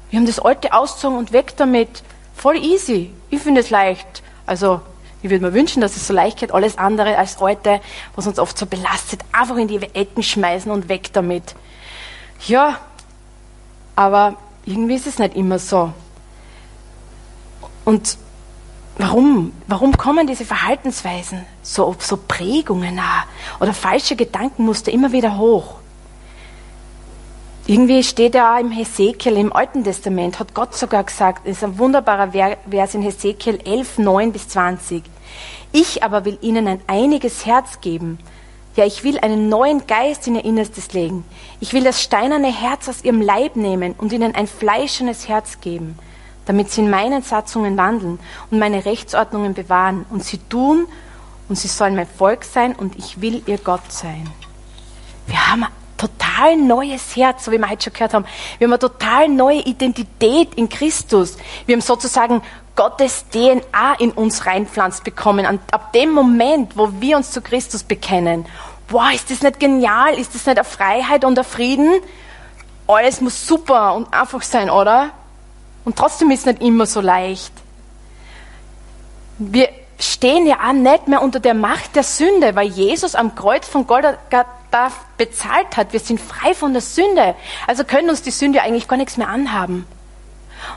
Wir 0.10 0.20
haben 0.20 0.26
das 0.26 0.40
Alte 0.40 0.74
ausgezogen 0.74 1.18
und 1.18 1.32
weg 1.32 1.56
damit. 1.58 2.04
Voll 2.36 2.58
easy. 2.58 3.14
Ich 3.30 3.42
finde 3.42 3.62
es 3.62 3.70
leicht. 3.70 4.24
Also, 4.46 4.82
ich 5.24 5.30
würde 5.30 5.46
mir 5.46 5.54
wünschen, 5.54 5.82
dass 5.82 5.96
es 5.96 6.06
so 6.06 6.14
leicht 6.14 6.38
geht, 6.38 6.54
alles 6.54 6.78
andere 6.78 7.18
als 7.18 7.42
Alte, 7.42 7.80
was 8.16 8.28
uns 8.28 8.40
oft 8.40 8.58
so 8.58 8.66
belastet, 8.66 9.22
einfach 9.32 9.56
in 9.56 9.70
die 9.70 9.82
Ecken 9.82 10.22
schmeißen 10.22 10.70
und 10.70 10.90
weg 10.90 11.14
damit. 11.14 11.56
Ja, 12.46 12.78
aber 13.96 14.36
irgendwie 14.66 14.96
ist 14.96 15.08
es 15.08 15.20
nicht 15.20 15.36
immer 15.36 15.60
so. 15.60 15.94
Und 17.86 18.18
warum? 18.98 19.54
Warum 19.68 19.96
kommen 19.96 20.28
diese 20.28 20.44
Verhaltensweisen, 20.44 21.46
so, 21.62 21.96
so 22.00 22.18
Prägungen 22.18 23.00
oder 23.62 23.74
falsche 23.74 24.18
Gedankenmuster 24.18 24.92
immer 24.92 25.14
wieder 25.14 25.38
hoch? 25.38 25.76
Irgendwie 27.66 28.04
steht 28.04 28.36
ja 28.36 28.60
im 28.60 28.72
Hesekiel, 28.72 29.38
im 29.38 29.54
Alten 29.54 29.86
Testament, 29.86 30.38
hat 30.38 30.54
Gott 30.54 30.76
sogar 30.76 31.06
gesagt, 31.06 31.48
das 31.48 31.58
ist 31.58 31.64
ein 31.64 31.78
wunderbarer 31.78 32.34
Vers 32.70 32.94
in 32.94 33.02
Hesekiel 33.02 33.60
11, 33.64 34.00
9 34.00 34.34
bis 34.34 34.50
20. 34.50 35.13
Ich 35.72 36.04
aber 36.04 36.26
will 36.26 36.38
ihnen 36.42 36.68
ein 36.68 36.82
einiges 36.88 37.46
Herz 37.46 37.82
geben. 37.82 38.20
Ja, 38.76 38.86
ich 38.86 39.04
will 39.04 39.20
einen 39.20 39.50
neuen 39.50 39.86
Geist 39.86 40.28
in 40.28 40.36
ihr 40.36 40.46
Innerstes 40.46 40.94
legen. 40.94 41.24
Ich 41.60 41.74
will 41.74 41.84
das 41.84 42.02
steinerne 42.02 42.52
Herz 42.52 42.90
aus 42.90 43.04
ihrem 43.04 43.22
Leib 43.22 43.56
nehmen 43.56 43.94
und 43.98 44.12
ihnen 44.12 44.34
ein 44.34 44.48
fleischendes 44.48 45.28
Herz 45.28 45.62
geben, 45.62 45.98
damit 46.46 46.72
sie 46.72 46.82
in 46.82 46.90
meinen 46.90 47.22
Satzungen 47.22 47.78
wandeln 47.78 48.20
und 48.50 48.60
meine 48.60 48.86
Rechtsordnungen 48.86 49.54
bewahren 49.54 50.06
und 50.10 50.24
sie 50.24 50.40
tun 50.50 50.88
und 51.50 51.56
sie 51.56 51.68
sollen 51.68 51.96
mein 51.96 52.08
Volk 52.08 52.44
sein 52.44 52.76
und 52.76 52.98
ich 52.98 53.22
will 53.22 53.44
ihr 53.46 53.60
Gott 53.60 53.92
sein. 53.92 54.28
Wir 55.28 55.52
haben 55.52 55.64
ein 55.64 55.72
total 55.98 56.58
neues 56.58 57.16
Herz, 57.16 57.46
so 57.46 57.52
wie 57.52 57.60
wir 57.60 57.70
heute 57.70 57.84
schon 57.84 57.94
gehört 57.94 58.14
haben. 58.14 58.26
Wir 58.58 58.66
haben 58.66 58.74
eine 58.74 58.80
total 58.80 59.30
neue 59.30 59.62
Identität 59.62 60.56
in 60.56 60.68
Christus. 60.68 61.38
Wir 61.66 61.76
haben 61.76 61.82
sozusagen 61.82 62.42
Gottes 62.76 63.26
DNA 63.30 63.96
in 64.00 64.12
uns 64.12 64.46
reinpflanzt 64.46 65.04
bekommen. 65.04 65.46
Und 65.46 65.62
ab 65.72 65.94
dem 65.94 66.12
Moment, 66.12 66.78
wo 66.78 66.90
wir 67.00 67.18
uns 67.18 67.32
zu 67.32 67.42
Christus 67.42 67.84
bekennen, 67.84 68.46
boah, 68.88 69.12
ist 69.14 69.30
das 69.30 69.42
nicht 69.42 69.60
genial? 69.60 70.18
Ist 70.18 70.34
das 70.34 70.46
nicht 70.46 70.58
eine 70.58 70.66
Freiheit 70.66 71.26
und 71.26 71.38
ein 71.38 71.46
Frieden? 71.46 71.92
Alles 72.88 73.22
muss 73.22 73.48
super 73.48 73.94
und 73.96 74.14
einfach 74.14 74.42
sein, 74.42 74.70
oder? 74.70 75.12
Und 75.86 75.98
trotzdem 75.98 76.32
ist 76.32 76.42
es 76.42 76.46
nicht 76.46 76.62
immer 76.62 76.86
so 76.86 77.02
leicht. 77.02 77.54
Wir 79.38 79.70
stehen 80.00 80.46
ja 80.46 80.58
auch 80.68 80.74
nicht 80.74 81.08
mehr 81.08 81.22
unter 81.22 81.40
der 81.40 81.54
Macht 81.54 81.96
der 81.96 82.04
Sünde, 82.04 82.56
weil 82.56 82.68
Jesus 82.68 83.16
am 83.16 83.36
Kreuz 83.36 83.68
von 83.68 83.88
Golgatha 83.88 84.92
bezahlt 85.18 85.78
hat. 85.78 85.94
Wir 85.94 86.00
sind 86.00 86.20
frei 86.20 86.54
von 86.54 86.74
der 86.74 86.82
Sünde. 86.82 87.36
Also 87.68 87.84
können 87.84 88.10
uns 88.10 88.22
die 88.22 88.32
Sünde 88.32 88.62
eigentlich 88.62 88.88
gar 88.88 88.98
nichts 88.98 89.18
mehr 89.18 89.30
anhaben. 89.30 89.86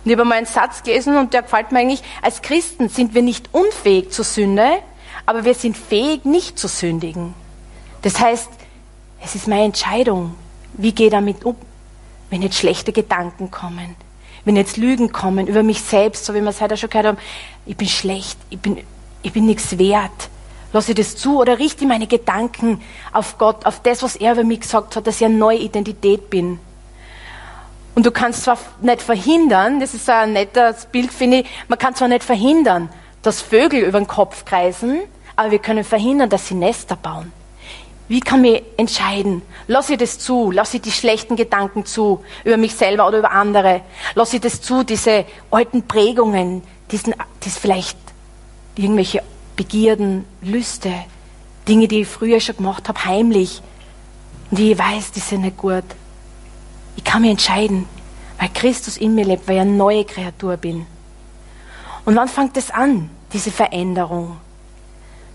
Und 0.04 0.10
ich 0.10 0.16
habe 0.16 0.24
mal 0.24 0.36
einen 0.36 0.46
Satz 0.46 0.82
gelesen 0.82 1.16
und 1.16 1.34
der 1.34 1.42
gefällt 1.42 1.72
mir 1.72 1.80
eigentlich, 1.80 2.02
als 2.22 2.42
Christen 2.42 2.88
sind 2.88 3.14
wir 3.14 3.22
nicht 3.22 3.48
unfähig 3.52 4.10
zur 4.10 4.24
Sünde, 4.24 4.78
aber 5.26 5.44
wir 5.44 5.54
sind 5.54 5.76
fähig, 5.76 6.24
nicht 6.24 6.58
zu 6.58 6.68
sündigen. 6.68 7.34
Das 8.02 8.20
heißt, 8.20 8.48
es 9.22 9.34
ist 9.34 9.48
meine 9.48 9.64
Entscheidung, 9.64 10.34
wie 10.74 10.92
gehe 10.92 11.06
ich 11.06 11.12
damit 11.12 11.44
um, 11.44 11.56
wenn 12.30 12.42
jetzt 12.42 12.58
schlechte 12.58 12.92
Gedanken 12.92 13.50
kommen, 13.50 13.96
wenn 14.44 14.56
jetzt 14.56 14.76
Lügen 14.76 15.12
kommen 15.12 15.48
über 15.48 15.62
mich 15.62 15.82
selbst, 15.82 16.24
so 16.24 16.34
wie 16.34 16.40
wir 16.40 16.50
es 16.50 16.60
heute 16.60 16.76
schon 16.76 16.90
gehört 16.90 17.06
haben, 17.06 17.18
ich 17.66 17.76
bin 17.76 17.88
schlecht, 17.88 18.38
ich 18.50 18.58
bin, 18.60 18.78
ich 19.22 19.32
bin 19.32 19.46
nichts 19.46 19.78
wert. 19.78 20.30
Lasse 20.72 20.92
ich 20.92 20.96
das 20.96 21.16
zu 21.16 21.40
oder 21.40 21.58
richte 21.58 21.86
meine 21.86 22.06
Gedanken 22.06 22.80
auf 23.12 23.38
Gott, 23.38 23.66
auf 23.66 23.80
das, 23.82 24.02
was 24.02 24.14
er 24.16 24.32
über 24.32 24.44
mich 24.44 24.60
gesagt 24.60 24.94
hat, 24.94 25.06
dass 25.06 25.20
ich 25.20 25.24
eine 25.24 25.34
neue 25.34 25.58
Identität 25.58 26.30
bin. 26.30 26.60
Und 27.96 28.04
du 28.04 28.10
kannst 28.10 28.42
zwar 28.42 28.58
nicht 28.82 29.00
verhindern, 29.00 29.80
das 29.80 29.94
ist 29.94 30.08
ein 30.10 30.34
nettes 30.34 30.84
Bild, 30.84 31.10
finde 31.10 31.38
ich, 31.38 31.46
man 31.66 31.78
kann 31.78 31.94
zwar 31.94 32.08
nicht 32.08 32.22
verhindern, 32.22 32.90
dass 33.22 33.40
Vögel 33.40 33.80
über 33.80 33.98
den 33.98 34.06
Kopf 34.06 34.44
kreisen, 34.44 35.00
aber 35.34 35.50
wir 35.50 35.58
können 35.58 35.82
verhindern, 35.82 36.28
dass 36.28 36.46
sie 36.46 36.54
Nester 36.54 36.94
bauen. 36.94 37.32
Wie 38.08 38.20
kann 38.20 38.44
ich 38.44 38.62
entscheiden? 38.76 39.40
Lass 39.66 39.88
ich 39.88 39.96
das 39.96 40.18
zu? 40.18 40.50
Lass 40.50 40.74
ich 40.74 40.82
die 40.82 40.92
schlechten 40.92 41.36
Gedanken 41.36 41.86
zu 41.86 42.22
über 42.44 42.58
mich 42.58 42.74
selber 42.74 43.08
oder 43.08 43.18
über 43.20 43.30
andere? 43.30 43.80
Lass 44.14 44.34
ich 44.34 44.42
das 44.42 44.60
zu, 44.60 44.84
diese 44.84 45.24
alten 45.50 45.88
Prägungen, 45.88 46.62
diesen, 46.90 47.14
das 47.40 47.56
vielleicht 47.56 47.96
irgendwelche 48.76 49.22
Begierden, 49.56 50.26
Lüste, 50.42 50.92
Dinge, 51.66 51.88
die 51.88 52.02
ich 52.02 52.08
früher 52.08 52.40
schon 52.40 52.58
gemacht 52.58 52.90
habe, 52.90 53.06
heimlich 53.06 53.62
und 54.50 54.60
ich 54.60 54.78
weiß, 54.78 55.12
die 55.12 55.20
sind 55.20 55.40
nicht 55.40 55.56
gut. 55.56 55.84
Ich 56.96 57.04
kann 57.04 57.22
mich 57.22 57.30
entscheiden, 57.30 57.86
weil 58.38 58.48
Christus 58.52 58.96
in 58.96 59.14
mir 59.14 59.24
lebt, 59.24 59.46
weil 59.46 59.56
ich 59.56 59.60
eine 59.62 59.72
neue 59.72 60.04
Kreatur 60.04 60.56
bin. 60.56 60.86
Und 62.04 62.16
wann 62.16 62.28
fängt 62.28 62.56
es 62.56 62.70
an, 62.70 63.10
diese 63.32 63.50
Veränderung? 63.50 64.36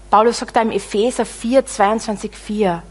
Paulus 0.10 0.39
sagt 0.39 0.56
da 0.56 0.62
im 0.62 0.72
Epheser 0.72 1.25
4, 1.25 1.65
22, 1.65 2.36
4, 2.36 2.84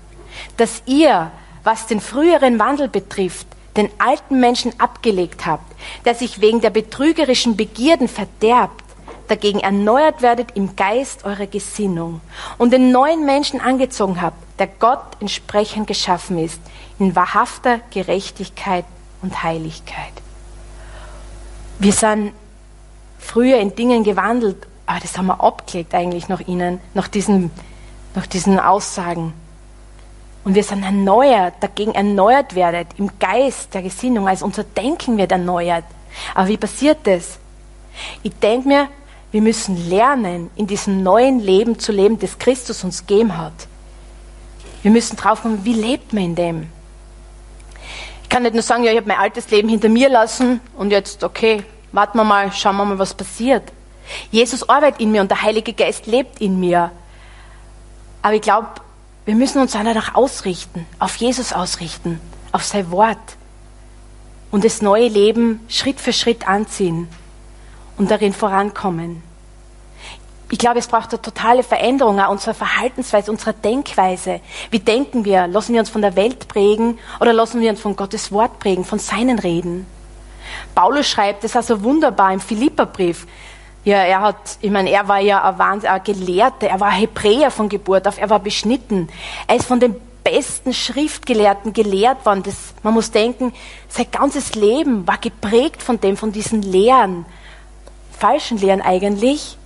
dass 0.57 0.83
ihr, 0.87 1.31
was 1.65 1.87
den 1.87 2.01
früheren 2.01 2.59
Wandel 2.59 2.89
betrifft, 2.89 3.47
den 3.77 3.91
alten 3.99 4.41
Menschen 4.41 4.73
abgelegt 4.79 5.47
habt, 5.47 5.71
der 6.05 6.15
sich 6.15 6.41
wegen 6.41 6.61
der 6.61 6.71
betrügerischen 6.71 7.57
Begierden 7.57 8.09
verderbt, 8.09 8.85
dagegen 9.31 9.61
erneuert 9.61 10.23
werdet 10.23 10.57
im 10.57 10.75
Geist 10.77 11.25
eurer 11.25 11.47
Gesinnung 11.47 12.21
und 12.59 12.73
den 12.73 12.91
neuen 12.91 13.25
Menschen 13.25 13.61
angezogen 13.61 14.21
habt, 14.21 14.37
der 14.59 14.67
Gott 14.67 15.03
entsprechend 15.21 15.87
geschaffen 15.87 16.39
ist, 16.39 16.61
in 16.99 17.15
wahrhafter 17.15 17.81
Gerechtigkeit 17.91 18.85
und 19.23 19.43
Heiligkeit. 19.43 20.13
Wir 21.79 21.93
sind 21.93 22.33
früher 23.19 23.59
in 23.59 23.75
Dingen 23.75 24.05
gewandelt, 24.05 24.67
aber 24.87 25.01
das 25.01 25.17
haben 25.17 25.27
wir 25.27 25.43
abgelegt 25.43 25.95
eigentlich 25.95 26.29
nach 26.29 26.41
ihnen, 26.41 26.81
nach 26.95 27.09
diesen, 27.09 27.51
nach 28.15 28.27
diesen 28.27 28.59
Aussagen. 28.59 29.33
Und 30.43 30.55
wir 30.55 30.65
sind 30.65 30.83
erneuert, 30.83 31.55
dagegen 31.61 31.95
erneuert 31.95 32.55
werdet, 32.55 32.89
im 32.99 33.11
Geist 33.19 33.73
der 33.75 33.83
Gesinnung, 33.83 34.27
also 34.27 34.45
unser 34.45 34.65
Denken 34.65 35.17
wird 35.19 35.33
erneuert. 35.33 35.85
Aber 36.35 36.49
wie 36.49 36.57
passiert 36.57 36.99
das? 37.05 37.39
Ich 38.23 38.33
denke 38.39 38.69
mir, 38.69 38.89
wir 39.33 39.43
müssen 39.43 39.89
lernen, 39.89 40.51
in 40.57 40.67
diesem 40.67 41.03
neuen 41.03 41.41
Leben 41.41 41.79
zu 41.79 41.93
leben, 41.93 42.19
das 42.19 42.39
Christus 42.39 42.85
uns 42.85 43.07
gegeben 43.07 43.37
hat. 43.39 43.53
Wir 44.83 44.91
müssen 44.91 45.17
draufkommen, 45.17 45.65
wie 45.65 45.75
lebt 45.75 46.13
man 46.13 46.25
in 46.25 46.35
dem? 46.35 46.67
kann 48.31 48.45
nicht 48.45 48.55
nur 48.55 48.63
sagen, 48.63 48.85
ja, 48.85 48.93
ich 48.93 48.97
habe 48.97 49.09
mein 49.09 49.19
altes 49.19 49.51
Leben 49.51 49.69
hinter 49.69 49.91
mir 49.91 50.09
lassen 50.09 50.61
und 50.79 50.93
jetzt, 50.93 51.23
okay, 51.25 51.65
warten 51.93 52.17
wir 52.17 52.25
mal, 52.25 52.51
schauen 52.53 52.77
wir 52.77 52.85
mal, 52.85 52.99
was 52.99 53.13
passiert. 53.13 53.65
Jesus 54.31 54.67
arbeitet 54.69 55.01
in 55.01 55.13
mir 55.13 55.21
und 55.21 55.31
der 55.31 55.43
Heilige 55.43 55.73
Geist 55.73 56.07
lebt 56.07 56.41
in 56.41 56.59
mir. 56.59 56.93
Aber 58.23 58.35
ich 58.35 58.41
glaube, 58.41 58.69
wir 59.27 59.35
müssen 59.35 59.61
uns 59.61 59.73
danach 59.73 60.15
ausrichten, 60.15 60.87
auf 60.99 61.17
Jesus 61.17 61.53
ausrichten, 61.53 62.21
auf 62.53 62.65
sein 62.65 62.91
Wort 62.91 63.19
und 64.51 64.65
das 64.65 64.81
neue 64.81 65.09
Leben 65.09 65.61
Schritt 65.69 66.01
für 66.01 66.13
Schritt 66.13 66.49
anziehen 66.49 67.09
und 68.01 68.11
darin 68.11 68.33
vorankommen 68.33 69.23
ich 70.53 70.59
glaube, 70.59 70.81
es 70.81 70.89
braucht 70.89 71.13
eine 71.13 71.23
totale 71.23 71.63
Veränderung 71.63 72.19
auch 72.19 72.31
unserer 72.31 72.55
Verhaltensweise, 72.55 73.31
unserer 73.31 73.53
Denkweise. 73.53 74.41
Wie 74.71 74.81
denken 74.81 75.25
wir? 75.25 75.47
Lassen 75.47 75.73
wir 75.75 75.81
uns 75.81 75.91
von 75.91 76.03
der 76.03 76.17
Welt 76.17 76.49
prägen 76.49 76.99
oder 77.21 77.33
lassen 77.33 77.61
wir 77.61 77.71
uns 77.71 77.81
von 77.81 77.95
Gottes 77.95 78.33
Wort 78.33 78.59
prägen, 78.59 78.85
von 78.85 78.99
seinen 78.99 79.39
Reden? 79.39 79.87
Paulus 80.75 81.09
schreibt 81.09 81.45
es 81.45 81.55
also 81.55 81.85
wunderbar 81.85 82.33
im 82.33 82.41
Philipperbrief. 82.41 83.29
Ja, 83.85 83.99
er 83.99 84.21
hat, 84.23 84.59
ich 84.61 84.73
meine, 84.73 84.91
er 84.91 85.07
war 85.07 85.21
ja 85.21 85.57
ein, 85.57 85.87
ein 85.87 86.03
Gelehrter, 86.03 86.67
er 86.67 86.81
war 86.81 86.91
Hebräer 86.91 87.53
von 87.53 87.69
Geburt 87.69 88.09
auf, 88.09 88.19
er 88.19 88.29
war 88.29 88.41
beschnitten. 88.41 89.09
Er 89.47 89.55
ist 89.55 89.67
von 89.67 89.79
den 89.79 89.95
besten 90.25 90.75
Schriftgelehrten 90.75 91.73
gelehrt 91.73 92.27
worden. 92.27 92.43
Das, 92.43 92.75
man 92.83 92.93
muss 92.93 93.13
denken, 93.13 93.53
sein 93.89 94.07
ganzes 94.11 94.57
Leben 94.57 95.07
war 95.07 95.19
geprägt 95.19 95.81
von 95.81 96.01
dem, 96.01 96.17
von 96.17 96.33
diesen 96.33 96.63
Lehren, 96.63 97.25
falschen 98.21 98.59
Lehren 98.59 98.83
eigentlich. 98.83 99.57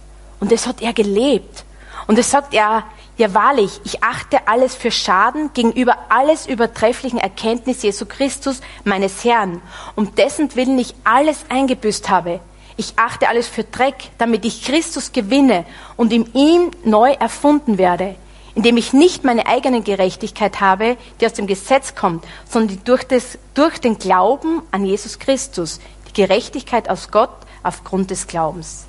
Und 0.41 0.53
das 0.53 0.67
hat 0.67 0.81
er 0.81 0.93
gelebt. 0.93 1.65
Und 2.07 2.19
das 2.19 2.31
sagt 2.31 2.55
er, 2.55 2.85
ja 3.17 3.35
wahrlich, 3.35 3.81
ich 3.85 4.03
achte 4.03 4.49
alles 4.49 4.75
für 4.75 4.91
Schaden 4.91 5.53
gegenüber 5.53 5.97
alles 6.09 6.47
übertrefflichen 6.47 7.19
Erkenntnis 7.19 7.83
Jesu 7.83 8.07
Christus, 8.07 8.61
meines 8.85 9.25
Herrn, 9.25 9.63
um 9.95 10.15
dessen 10.15 10.55
Willen 10.57 10.79
ich 10.79 10.95
alles 11.05 11.45
eingebüßt 11.49 12.09
habe. 12.09 12.41
Ich 12.77 12.95
achte 12.97 13.29
alles 13.29 13.47
für 13.47 13.63
Dreck, 13.63 14.11
damit 14.19 14.45
ich 14.45 14.65
Christus 14.65 15.13
gewinne 15.13 15.65
und 15.97 16.13
in 16.13 16.33
ihm 16.35 16.73
neu 16.85 17.13
erfunden 17.13 17.79
werde, 17.79 18.17
indem 18.57 18.77
ich 18.77 18.93
nicht 18.93 19.23
meine 19.23 19.47
eigene 19.47 19.83
Gerechtigkeit 19.83 20.61
habe, 20.61 20.97
die 21.21 21.27
aus 21.27 21.35
dem 21.35 21.47
Gesetz 21.47 21.95
kommt, 21.95 22.25
sondern 22.49 22.77
die 22.77 22.85
durch, 22.85 23.05
das, 23.05 23.39
durch 23.55 23.79
den 23.79 23.99
Glauben 23.99 24.63
an 24.73 24.85
Jesus 24.85 25.21
Christus, 25.21 25.79
die 26.09 26.21
Gerechtigkeit 26.21 26.91
aus 26.91 27.13
Gott 27.13 27.44
aufgrund 27.65 28.11
des 28.11 28.27
Glaubens. 28.27 28.87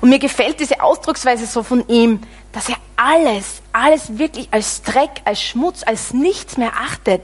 Und 0.00 0.08
mir 0.10 0.18
gefällt 0.18 0.60
diese 0.60 0.82
Ausdrucksweise 0.82 1.46
so 1.46 1.62
von 1.62 1.86
ihm, 1.88 2.22
dass 2.52 2.68
er 2.68 2.76
alles, 2.96 3.60
alles 3.72 4.18
wirklich 4.18 4.48
als 4.50 4.82
Dreck, 4.82 5.22
als 5.24 5.40
Schmutz, 5.42 5.82
als 5.84 6.14
nichts 6.14 6.56
mehr 6.56 6.72
achtet. 6.74 7.22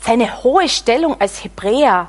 Seine 0.00 0.44
hohe 0.44 0.68
Stellung 0.68 1.20
als 1.20 1.42
Hebräer, 1.42 2.08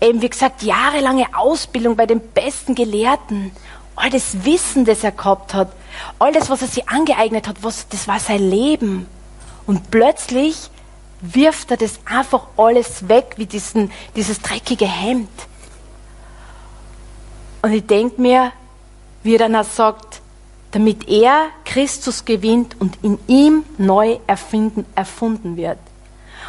eben 0.00 0.22
wie 0.22 0.30
gesagt, 0.30 0.62
jahrelange 0.62 1.26
Ausbildung 1.36 1.96
bei 1.96 2.06
den 2.06 2.20
besten 2.20 2.74
Gelehrten, 2.74 3.50
all 3.96 4.10
das 4.10 4.44
Wissen, 4.44 4.84
das 4.84 5.02
er 5.02 5.12
gehabt 5.12 5.54
hat, 5.54 5.72
all 6.18 6.32
das, 6.32 6.48
was 6.48 6.62
er 6.62 6.68
sich 6.68 6.88
angeeignet 6.88 7.48
hat, 7.48 7.62
was, 7.62 7.88
das 7.88 8.06
war 8.06 8.20
sein 8.20 8.48
Leben. 8.48 9.06
Und 9.66 9.90
plötzlich 9.90 10.70
wirft 11.20 11.72
er 11.72 11.76
das 11.76 11.98
einfach 12.04 12.46
alles 12.56 13.08
weg, 13.08 13.34
wie 13.36 13.46
diesen, 13.46 13.90
dieses 14.14 14.40
dreckige 14.40 14.86
Hemd. 14.86 15.28
Und 17.62 17.72
ich 17.72 17.86
denke 17.86 18.20
mir, 18.20 18.52
wie 19.22 19.34
er 19.34 19.40
dann 19.40 19.56
auch 19.56 19.64
sagt, 19.64 20.20
damit 20.70 21.08
er 21.08 21.46
Christus 21.64 22.24
gewinnt 22.24 22.76
und 22.78 22.98
in 23.02 23.18
ihm 23.26 23.64
neu 23.78 24.18
erfinden, 24.26 24.84
erfunden 24.94 25.56
wird. 25.56 25.78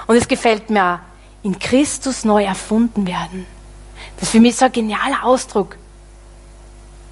Und 0.07 0.15
es 0.15 0.27
gefällt 0.27 0.69
mir 0.69 0.83
auch, 0.83 0.99
in 1.41 1.57
Christus 1.57 2.25
neu 2.25 2.43
erfunden 2.43 3.07
werden. 3.07 3.45
Das 4.17 4.23
ist 4.23 4.31
für 4.31 4.39
mich 4.39 4.55
so 4.55 4.65
ein 4.65 4.71
genialer 4.71 5.23
Ausdruck. 5.23 5.77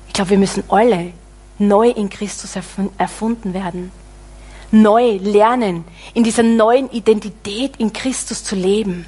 Ich 0.07 0.13
glaube, 0.13 0.31
wir 0.31 0.37
müssen 0.37 0.63
alle 0.69 1.13
neu 1.59 1.89
in 1.89 2.09
Christus 2.09 2.55
erfunden 2.97 3.53
werden. 3.53 3.91
Neu 4.69 5.17
lernen, 5.17 5.85
in 6.13 6.25
dieser 6.25 6.43
neuen 6.43 6.91
Identität 6.91 7.77
in 7.77 7.93
Christus 7.93 8.43
zu 8.43 8.55
leben. 8.55 9.05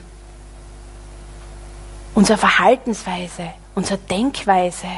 Unsere 2.16 2.38
Verhaltensweise, 2.38 3.50
unsere 3.80 3.98
Denkweise 3.98 4.90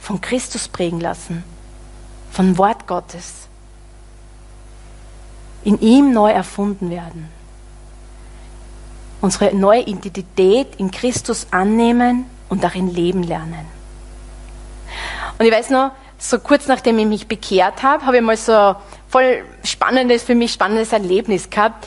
von 0.00 0.20
Christus 0.20 0.66
prägen 0.66 0.98
lassen, 0.98 1.44
vom 2.32 2.58
Wort 2.58 2.88
Gottes. 2.88 3.46
In 5.62 5.80
ihm 5.80 6.12
neu 6.12 6.32
erfunden 6.32 6.90
werden. 6.90 7.28
Unsere 9.20 9.54
neue 9.54 9.82
Identität 9.82 10.74
in 10.78 10.90
Christus 10.90 11.46
annehmen 11.52 12.26
und 12.48 12.64
darin 12.64 12.92
leben 12.92 13.22
lernen. 13.22 13.64
Und 15.38 15.46
ich 15.46 15.52
weiß 15.52 15.70
noch, 15.70 15.92
so 16.18 16.40
kurz 16.40 16.66
nachdem 16.66 16.98
ich 16.98 17.06
mich 17.06 17.28
bekehrt 17.28 17.84
habe, 17.84 18.06
habe 18.06 18.16
ich 18.16 18.22
mal 18.24 18.36
so 18.36 18.74
voll 19.08 19.44
spannendes, 19.62 20.24
für 20.24 20.34
mich 20.34 20.52
spannendes 20.52 20.92
Erlebnis 20.92 21.48
gehabt. 21.48 21.86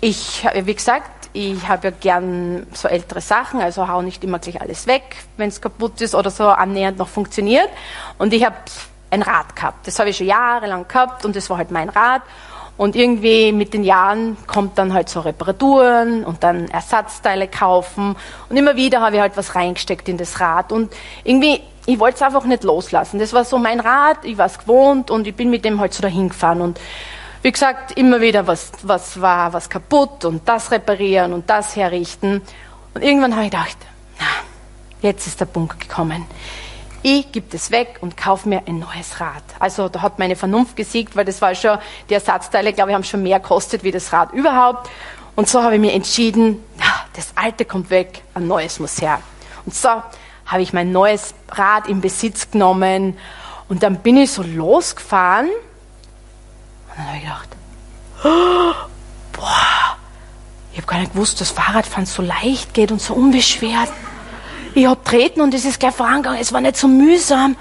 Ich, 0.00 0.44
wie 0.64 0.74
gesagt, 0.74 1.13
ich 1.34 1.68
habe 1.68 1.88
ja 1.88 1.94
gern 2.00 2.66
so 2.72 2.88
ältere 2.88 3.20
Sachen, 3.20 3.60
also 3.60 3.88
hau 3.88 4.00
nicht 4.00 4.22
immer 4.24 4.38
gleich 4.38 4.60
alles 4.60 4.86
weg, 4.86 5.16
wenn 5.36 5.48
es 5.48 5.60
kaputt 5.60 6.00
ist 6.00 6.14
oder 6.14 6.30
so 6.30 6.48
annähernd 6.48 6.96
noch 6.96 7.08
funktioniert. 7.08 7.68
Und 8.18 8.32
ich 8.32 8.44
habe 8.44 8.56
ein 9.10 9.20
Rad 9.20 9.54
gehabt. 9.54 9.86
Das 9.86 9.98
habe 9.98 10.10
ich 10.10 10.16
schon 10.16 10.28
jahrelang 10.28 10.86
gehabt 10.88 11.24
und 11.24 11.34
das 11.34 11.50
war 11.50 11.58
halt 11.58 11.70
mein 11.72 11.88
Rad. 11.88 12.22
Und 12.76 12.96
irgendwie 12.96 13.52
mit 13.52 13.74
den 13.74 13.84
Jahren 13.84 14.36
kommt 14.46 14.78
dann 14.78 14.94
halt 14.94 15.08
so 15.08 15.20
Reparaturen 15.20 16.24
und 16.24 16.42
dann 16.42 16.68
Ersatzteile 16.68 17.48
kaufen. 17.48 18.16
Und 18.48 18.56
immer 18.56 18.76
wieder 18.76 19.00
habe 19.00 19.16
ich 19.16 19.22
halt 19.22 19.36
was 19.36 19.54
reingesteckt 19.54 20.08
in 20.08 20.16
das 20.16 20.40
Rad. 20.40 20.72
Und 20.72 20.92
irgendwie 21.24 21.60
ich 21.86 21.98
wollte 21.98 22.16
es 22.16 22.22
einfach 22.22 22.44
nicht 22.44 22.64
loslassen. 22.64 23.18
Das 23.18 23.32
war 23.32 23.44
so 23.44 23.58
mein 23.58 23.80
Rad, 23.80 24.24
ich 24.24 24.38
war 24.38 24.46
es 24.46 24.58
gewohnt 24.58 25.10
und 25.10 25.26
ich 25.26 25.34
bin 25.34 25.50
mit 25.50 25.64
dem 25.64 25.80
halt 25.80 25.92
so 25.92 26.02
dahin 26.02 26.30
gefahren. 26.30 26.62
Und 26.62 26.80
wie 27.44 27.52
gesagt, 27.52 27.92
immer 27.98 28.22
wieder 28.22 28.46
was, 28.46 28.72
was 28.84 29.20
war, 29.20 29.52
was 29.52 29.68
kaputt 29.68 30.24
und 30.24 30.48
das 30.48 30.70
reparieren 30.70 31.34
und 31.34 31.50
das 31.50 31.76
herrichten. 31.76 32.40
Und 32.94 33.02
irgendwann 33.02 33.34
habe 33.34 33.44
ich 33.44 33.50
gedacht, 33.50 33.76
na, 34.18 34.24
jetzt 35.02 35.26
ist 35.26 35.40
der 35.40 35.44
Punkt 35.44 35.78
gekommen. 35.78 36.24
Ich 37.02 37.30
gebe 37.32 37.44
das 37.50 37.70
weg 37.70 37.98
und 38.00 38.16
kaufe 38.16 38.48
mir 38.48 38.62
ein 38.66 38.78
neues 38.78 39.20
Rad. 39.20 39.42
Also 39.58 39.90
da 39.90 40.00
hat 40.00 40.18
meine 40.18 40.36
Vernunft 40.36 40.74
gesiegt, 40.74 41.16
weil 41.16 41.26
das 41.26 41.42
war 41.42 41.54
schon, 41.54 41.76
die 42.08 42.14
Ersatzteile, 42.14 42.72
glaube 42.72 42.92
ich, 42.92 42.94
haben 42.94 43.04
schon 43.04 43.22
mehr 43.22 43.40
gekostet 43.40 43.84
wie 43.84 43.90
das 43.90 44.10
Rad 44.10 44.32
überhaupt. 44.32 44.88
Und 45.36 45.46
so 45.46 45.62
habe 45.62 45.74
ich 45.74 45.80
mir 45.82 45.92
entschieden, 45.92 46.64
das 47.12 47.32
alte 47.34 47.66
kommt 47.66 47.90
weg, 47.90 48.22
ein 48.32 48.46
neues 48.46 48.80
muss 48.80 49.02
her. 49.02 49.20
Und 49.66 49.74
so 49.74 49.90
habe 50.46 50.62
ich 50.62 50.72
mein 50.72 50.92
neues 50.92 51.34
Rad 51.50 51.88
in 51.88 52.00
Besitz 52.00 52.50
genommen 52.50 53.18
und 53.68 53.82
dann 53.82 53.96
bin 53.96 54.16
ich 54.16 54.32
so 54.32 54.42
losgefahren 54.42 55.50
und 56.96 56.98
dann 56.98 57.06
habe 57.06 57.16
ich 57.16 57.22
gedacht, 57.24 57.48
oh, 58.24 58.72
boah, 59.32 59.96
ich 60.72 60.78
habe 60.78 60.86
gar 60.86 60.98
nicht 60.98 61.12
gewusst, 61.12 61.40
dass 61.40 61.50
Fahrradfahren 61.50 62.06
so 62.06 62.22
leicht 62.22 62.74
geht 62.74 62.92
und 62.92 63.00
so 63.00 63.14
unbeschwert. 63.14 63.90
Ich 64.74 64.86
habe 64.86 65.02
treten 65.04 65.40
und 65.40 65.54
es 65.54 65.64
ist 65.64 65.78
gleich 65.78 65.94
vorangegangen, 65.94 66.40
es 66.40 66.52
war 66.52 66.60
nicht 66.60 66.76
so 66.76 66.88
mühsam. 66.88 67.56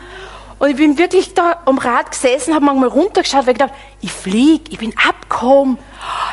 Und 0.59 0.69
ich 0.69 0.77
bin 0.77 0.97
wirklich 0.97 1.33
da 1.33 1.57
am 1.65 1.77
Rad 1.77 2.11
gesessen, 2.11 2.53
habe 2.53 2.65
manchmal 2.65 2.89
runtergeschaut, 2.89 3.45
weil 3.45 3.53
ich 3.53 3.59
gedacht, 3.59 3.73
ich 4.01 4.11
fliege, 4.11 4.71
ich 4.71 4.77
bin 4.77 4.93
abgekommen. 4.97 5.77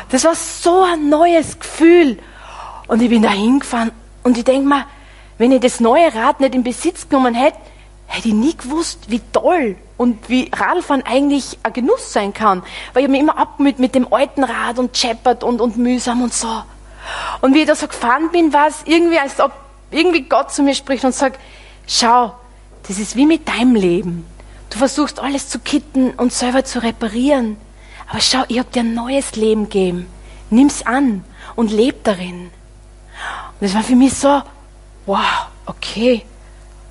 Das 0.09 0.23
war 0.23 0.35
so 0.35 0.83
ein 0.83 1.09
neues 1.09 1.59
Gefühl. 1.59 2.17
Und 2.87 3.01
ich 3.01 3.09
bin 3.09 3.21
da 3.21 3.29
hingefahren 3.29 3.91
und 4.23 4.37
ich 4.37 4.43
denke 4.43 4.67
mir, 4.67 4.85
wenn 5.37 5.51
ich 5.51 5.61
das 5.61 5.79
neue 5.79 6.13
Rad 6.13 6.39
nicht 6.39 6.55
in 6.55 6.63
Besitz 6.63 7.09
genommen 7.09 7.33
hätte, 7.33 7.57
hätte 8.07 8.27
ich 8.27 8.33
nie 8.33 8.55
gewusst, 8.55 9.09
wie 9.09 9.21
toll 9.31 9.75
und 10.01 10.29
wie 10.29 10.49
Radfahren 10.51 11.03
eigentlich 11.05 11.59
ein 11.61 11.73
Genuss 11.73 12.11
sein 12.11 12.33
kann. 12.33 12.63
Weil 12.93 13.03
ich 13.03 13.09
mich 13.09 13.19
immer 13.19 13.37
abgemüht 13.37 13.77
mit 13.77 13.93
dem 13.93 14.11
alten 14.11 14.43
Rad 14.43 14.79
und 14.79 14.97
scheppert 14.97 15.43
und, 15.43 15.61
und 15.61 15.77
mühsam 15.77 16.23
und 16.23 16.33
so. 16.33 16.63
Und 17.41 17.53
wie 17.53 17.59
ich 17.59 17.67
da 17.67 17.75
so 17.75 17.87
gefahren 17.87 18.31
bin, 18.31 18.51
war 18.51 18.67
es 18.67 18.77
irgendwie, 18.85 19.19
als 19.19 19.39
ob 19.39 19.51
irgendwie 19.91 20.23
Gott 20.23 20.51
zu 20.51 20.63
mir 20.63 20.73
spricht 20.73 21.05
und 21.05 21.13
sagt, 21.13 21.39
schau, 21.85 22.33
das 22.87 22.97
ist 22.97 23.15
wie 23.15 23.27
mit 23.27 23.47
deinem 23.47 23.75
Leben. 23.75 24.25
Du 24.71 24.79
versuchst 24.79 25.19
alles 25.19 25.49
zu 25.49 25.59
kitten 25.59 26.09
und 26.15 26.33
selber 26.33 26.65
zu 26.65 26.81
reparieren. 26.81 27.57
Aber 28.09 28.21
schau, 28.21 28.43
ich 28.47 28.57
habe 28.57 28.71
dir 28.71 28.79
ein 28.79 28.95
neues 28.95 29.35
Leben 29.35 29.65
gegeben. 29.65 30.07
Nimm's 30.49 30.83
an 30.83 31.23
und 31.55 31.71
leb 31.71 32.03
darin. 32.05 32.45
Und 32.45 32.51
das 33.61 33.75
war 33.75 33.83
für 33.83 33.95
mich 33.95 34.15
so, 34.15 34.41
wow, 35.05 35.45
okay, 35.67 36.25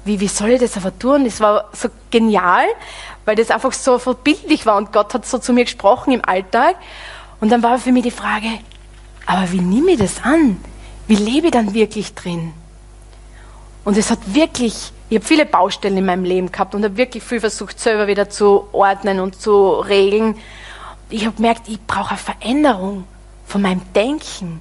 wie, 0.04 0.20
wie 0.20 0.28
soll 0.28 0.50
ich 0.50 0.60
das 0.60 0.76
aber 0.76 0.98
tun? 0.98 1.24
Das 1.24 1.40
war 1.40 1.68
so 1.72 1.88
genial, 2.10 2.64
weil 3.24 3.36
das 3.36 3.50
einfach 3.50 3.72
so 3.72 3.98
verbildlich 3.98 4.66
war 4.66 4.76
und 4.76 4.92
Gott 4.92 5.12
hat 5.14 5.26
so 5.26 5.38
zu 5.38 5.52
mir 5.52 5.64
gesprochen 5.64 6.12
im 6.12 6.24
Alltag. 6.24 6.76
Und 7.40 7.50
dann 7.50 7.62
war 7.62 7.78
für 7.78 7.92
mich 7.92 8.02
die 8.02 8.10
Frage, 8.10 8.48
aber 9.26 9.50
wie 9.52 9.60
nehme 9.60 9.92
ich 9.92 9.98
das 9.98 10.22
an? 10.22 10.58
Wie 11.06 11.16
lebe 11.16 11.48
ich 11.48 11.52
dann 11.52 11.74
wirklich 11.74 12.14
drin? 12.14 12.52
Und 13.84 13.96
es 13.96 14.10
hat 14.10 14.34
wirklich, 14.34 14.92
ich 15.08 15.16
habe 15.16 15.26
viele 15.26 15.46
Baustellen 15.46 15.96
in 15.96 16.06
meinem 16.06 16.24
Leben 16.24 16.52
gehabt 16.52 16.74
und 16.74 16.84
habe 16.84 16.96
wirklich 16.96 17.22
viel 17.22 17.40
versucht, 17.40 17.80
selber 17.80 18.06
wieder 18.06 18.28
zu 18.28 18.68
ordnen 18.72 19.20
und 19.20 19.40
zu 19.40 19.72
regeln. 19.72 20.36
Ich 21.08 21.24
habe 21.24 21.36
gemerkt, 21.36 21.68
ich 21.68 21.80
brauche 21.86 22.10
eine 22.10 22.18
Veränderung 22.18 23.04
von 23.46 23.62
meinem 23.62 23.80
Denken. 23.94 24.60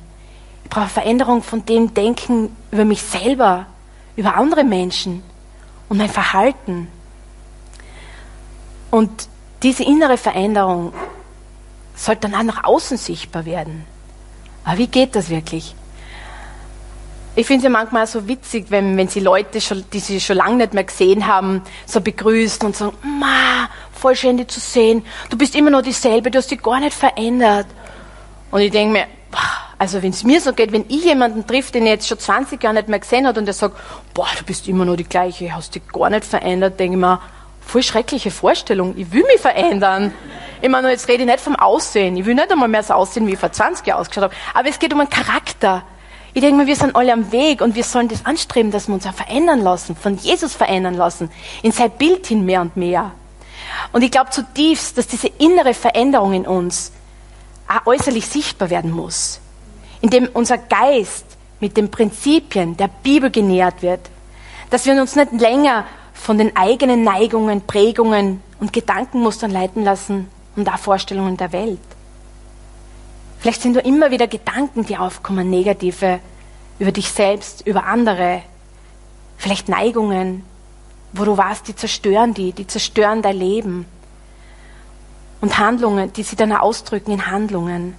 Ich 0.64 0.70
brauche 0.70 0.88
Veränderung 0.88 1.44
von 1.44 1.66
dem 1.66 1.94
Denken 1.94 2.56
über 2.72 2.86
mich 2.86 3.02
selber, 3.02 3.68
über 4.16 4.36
andere 4.36 4.64
Menschen 4.64 5.24
und 5.88 5.98
mein 5.98 6.10
Verhalten. 6.10 6.88
Und 8.92 9.28
diese 9.64 9.84
innere 9.84 10.18
Veränderung 10.18 10.94
sollte 11.96 12.30
dann 12.30 12.36
auch 12.36 12.44
nach 12.44 12.64
außen 12.64 12.98
sichtbar 12.98 13.46
werden. 13.46 13.86
Aber 14.64 14.78
wie 14.78 14.88
geht 14.88 15.16
das 15.16 15.30
wirklich? 15.30 15.76
Ich 17.36 17.46
finde 17.46 17.60
es 17.60 17.64
ja 17.66 17.70
manchmal 17.70 18.08
so 18.08 18.28
witzig, 18.28 18.66
wenn, 18.70 18.98
wenn 18.98 19.08
sie 19.08 19.20
Leute, 19.20 19.62
schon, 19.62 19.86
die 19.94 20.00
sie 20.00 20.20
schon 20.20 20.38
lange 20.38 20.58
nicht 20.58 20.74
mehr 20.74 20.84
gesehen 20.84 21.28
haben, 21.28 21.62
so 21.86 22.02
begrüßen 22.02 22.66
und 22.66 22.76
sagen, 22.76 22.98
Ma, 23.04 23.70
voll 23.94 24.16
schön, 24.16 24.38
dich 24.38 24.48
zu 24.48 24.60
sehen. 24.60 25.06
Du 25.30 25.38
bist 25.38 25.56
immer 25.56 25.70
noch 25.70 25.82
dieselbe, 25.82 26.32
du 26.32 26.38
hast 26.38 26.52
dich 26.52 26.62
gar 26.62 26.80
nicht 26.80 26.94
verändert. 26.94 27.68
Und 28.52 28.62
ich 28.62 28.72
denke 28.72 28.94
mir, 28.94 29.08
also 29.78 30.02
wenn 30.04 30.12
es 30.12 30.24
mir 30.24 30.42
so 30.42 30.54
geht, 30.54 30.72
wenn 30.72 30.86
ich 30.90 31.06
jemanden 31.06 31.48
trifft, 31.48 31.74
den 31.76 31.84
ich 31.84 31.90
jetzt 31.90 32.08
schon 32.08 32.20
20 32.20 32.62
Jahre 32.62 32.76
nicht 32.76 32.90
mehr 32.90 33.00
gesehen 33.00 33.26
hat 33.26 33.38
und 33.38 33.46
der 33.46 33.54
sagt, 33.54 33.78
boah, 34.14 34.28
du 34.38 34.44
bist 34.44 34.68
immer 34.68 34.86
noch 34.86 34.96
die 34.96 35.06
gleiche, 35.06 35.56
hast 35.56 35.76
dich 35.76 35.88
gar 35.88 36.10
nicht 36.10 36.26
verändert, 36.26 36.80
denke 36.80 36.96
ich 36.96 37.02
mir, 37.02 37.22
voll 37.62 37.84
schreckliche 37.84 38.32
Vorstellung, 38.32 38.96
ich 38.98 39.12
will 39.12 39.24
mich 39.24 39.40
verändern. 39.40 40.14
Ich 40.62 40.70
meine, 40.70 40.90
jetzt 40.90 41.08
rede 41.08 41.24
ich 41.24 41.30
nicht 41.30 41.40
vom 41.40 41.56
Aussehen, 41.56 42.18
ich 42.18 42.26
will 42.26 42.36
nicht 42.36 42.52
einmal 42.52 42.68
mehr 42.68 42.84
so 42.84 42.94
aussehen, 42.96 43.26
wie 43.28 43.34
ich 43.34 43.40
vor 43.40 43.52
20 43.52 43.86
Jahren 43.88 44.02
ausgeschaut 44.02 44.26
habe, 44.26 44.36
aber 44.54 44.68
es 44.68 44.80
geht 44.80 44.94
um 44.94 45.00
einen 45.00 45.10
Charakter. 45.10 45.84
Ich 46.34 46.42
denke 46.42 46.58
mir, 46.58 46.68
wir 46.68 46.76
sind 46.76 46.96
alle 46.96 47.14
am 47.14 47.32
Weg 47.32 47.62
und 47.62 47.76
wir 47.76 47.84
sollen 47.84 48.08
das 48.08 48.26
anstreben, 48.26 48.72
dass 48.72 48.88
wir 48.88 48.96
uns 48.96 49.08
auch 49.08 49.14
verändern 49.14 49.62
lassen, 49.62 49.96
von 49.96 50.18
Jesus 50.18 50.54
verändern 50.56 50.96
lassen, 50.96 51.32
in 51.64 51.72
sein 51.72 51.92
Bild 51.92 52.28
hin 52.28 52.46
mehr 52.46 52.62
und 52.62 52.76
mehr. 52.76 53.12
Und 53.94 54.04
ich 54.04 54.12
glaube 54.12 54.30
zutiefst, 54.30 54.98
dass 54.98 55.08
diese 55.08 55.28
innere 55.28 55.74
Veränderung 55.74 56.34
in 56.34 56.46
uns 56.46 56.92
auch 57.70 57.86
äußerlich 57.86 58.26
sichtbar 58.26 58.70
werden 58.70 58.92
muss 58.92 59.40
indem 60.02 60.30
unser 60.34 60.58
Geist 60.58 61.26
mit 61.60 61.76
den 61.78 61.92
Prinzipien 61.92 62.78
der 62.78 62.88
Bibel 62.88 63.30
genährt 63.30 63.82
wird, 63.82 64.02
dass 64.70 64.86
wir 64.86 65.00
uns 65.00 65.16
nicht 65.16 65.34
länger 65.34 65.86
von 66.14 66.38
den 66.38 66.56
eigenen 66.56 67.04
Neigungen, 67.04 67.62
Prägungen 67.62 68.42
und 68.60 68.74
Gedankenmustern 68.74 69.52
leiten 69.52 69.84
lassen 69.84 70.28
und 70.56 70.70
auch 70.70 70.78
Vorstellungen 70.78 71.38
der 71.38 71.52
Welt. 71.52 71.80
Vielleicht 73.40 73.62
sind 73.62 73.76
da 73.76 73.82
immer 73.82 74.12
wieder 74.12 74.28
Gedanken, 74.28 74.86
die 74.86 74.98
aufkommen, 74.98 75.50
negative, 75.50 76.20
über 76.78 76.92
dich 76.92 77.10
selbst, 77.10 77.66
über 77.66 77.86
andere. 77.86 78.42
Vielleicht 79.38 79.70
Neigungen, 79.70 80.44
wo 81.14 81.24
du 81.24 81.38
warst, 81.38 81.68
die 81.68 81.76
zerstören 81.76 82.34
die, 82.34 82.52
die 82.52 82.68
zerstören 82.68 83.22
dein 83.22 83.38
Leben. 83.38 83.86
Und 85.42 85.58
Handlungen, 85.58 86.12
die 86.14 86.24
sie 86.24 86.36
dann 86.36 86.52
ausdrücken 86.52 87.12
in 87.12 87.28
Handlungen. 87.28 87.96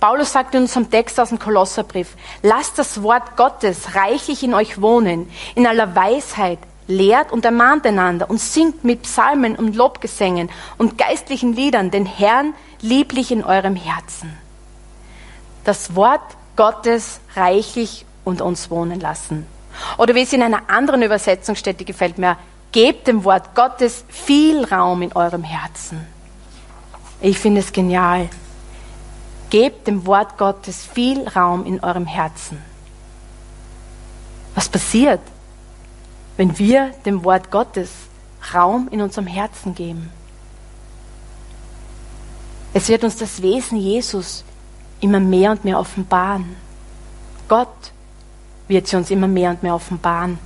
Paulus 0.00 0.32
sagt 0.32 0.54
in 0.54 0.62
unserem 0.62 0.90
Text 0.90 1.18
aus 1.18 1.30
dem 1.30 1.38
Kolosserbrief, 1.38 2.14
lasst 2.42 2.78
das 2.78 3.02
Wort 3.02 3.36
Gottes 3.36 3.94
reichlich 3.94 4.42
in 4.42 4.54
euch 4.54 4.80
wohnen, 4.80 5.30
in 5.54 5.66
aller 5.66 5.94
Weisheit, 5.96 6.58
lehrt 6.86 7.32
und 7.32 7.44
ermahnt 7.44 7.86
einander 7.86 8.28
und 8.28 8.40
singt 8.40 8.84
mit 8.84 9.02
Psalmen 9.02 9.56
und 9.56 9.74
Lobgesängen 9.74 10.50
und 10.76 10.98
geistlichen 10.98 11.54
Liedern 11.54 11.90
den 11.90 12.06
Herrn 12.06 12.54
lieblich 12.80 13.32
in 13.32 13.42
eurem 13.42 13.76
Herzen. 13.76 14.36
Das 15.64 15.96
Wort 15.96 16.36
Gottes 16.56 17.20
reichlich 17.34 18.04
unter 18.24 18.44
uns 18.44 18.70
wohnen 18.70 19.00
lassen. 19.00 19.46
Oder 19.96 20.14
wie 20.14 20.22
es 20.22 20.32
in 20.32 20.42
einer 20.42 20.68
anderen 20.68 21.02
Übersetzung 21.02 21.56
steht, 21.56 21.80
die 21.80 21.84
gefällt 21.84 22.18
mir, 22.18 22.36
gebt 22.72 23.08
dem 23.08 23.24
Wort 23.24 23.54
Gottes 23.54 24.04
viel 24.08 24.64
Raum 24.64 25.02
in 25.02 25.12
eurem 25.12 25.42
Herzen. 25.42 26.13
Ich 27.24 27.38
finde 27.38 27.62
es 27.62 27.72
genial. 27.72 28.28
Gebt 29.48 29.86
dem 29.86 30.04
Wort 30.04 30.36
Gottes 30.36 30.84
viel 30.84 31.26
Raum 31.26 31.64
in 31.64 31.82
eurem 31.82 32.04
Herzen. 32.04 32.58
Was 34.54 34.68
passiert, 34.68 35.22
wenn 36.36 36.58
wir 36.58 36.90
dem 37.06 37.24
Wort 37.24 37.50
Gottes 37.50 37.88
Raum 38.52 38.88
in 38.90 39.00
unserem 39.00 39.26
Herzen 39.26 39.74
geben. 39.74 40.10
Es 42.74 42.90
wird 42.90 43.04
uns 43.04 43.16
das 43.16 43.40
Wesen 43.40 43.78
Jesus 43.78 44.44
immer 45.00 45.18
mehr 45.18 45.52
und 45.52 45.64
mehr 45.64 45.78
offenbaren. 45.78 46.56
Gott 47.48 47.92
wird 48.68 48.86
sie 48.86 48.96
uns 48.96 49.10
immer 49.10 49.28
mehr 49.28 49.48
und 49.48 49.62
mehr 49.62 49.74
offenbaren. 49.74 50.38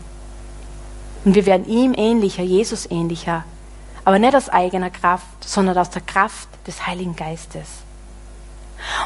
Und 1.25 1.35
wir 1.35 1.45
werden 1.45 1.67
ihm 1.67 1.93
ähnlicher, 1.97 2.45
Jesus 2.45 2.89
ähnlicher, 2.89 3.45
aber 4.05 4.19
nicht 4.19 4.35
aus 4.35 4.49
eigener 4.49 4.91
Kraft, 4.91 5.27
sondern 5.45 5.77
aus 5.79 5.91
der 5.91 6.03
Kraft 6.03 6.49
des 6.67 6.87
Heiligen 6.87 7.17
Geistes. 7.17 7.69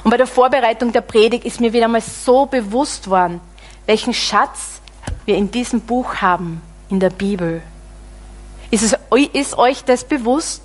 Und 0.04 0.10
bei 0.10 0.16
der 0.16 0.26
Vorbereitung 0.26 0.92
der 0.92 1.00
Predigt 1.00 1.44
ist 1.44 1.60
mir 1.60 1.72
wieder 1.72 1.88
mal 1.88 2.00
so 2.00 2.46
bewusst 2.46 3.08
worden, 3.08 3.40
welchen 3.86 4.14
Schatz 4.14 4.80
wir 5.24 5.36
in 5.36 5.50
diesem 5.50 5.80
Buch 5.80 6.16
haben, 6.16 6.62
in 6.88 7.00
der 7.00 7.10
Bibel. 7.10 7.62
Ist, 8.70 8.82
es, 8.82 8.96
ist 9.32 9.58
euch 9.58 9.84
das 9.84 10.04
bewusst, 10.04 10.62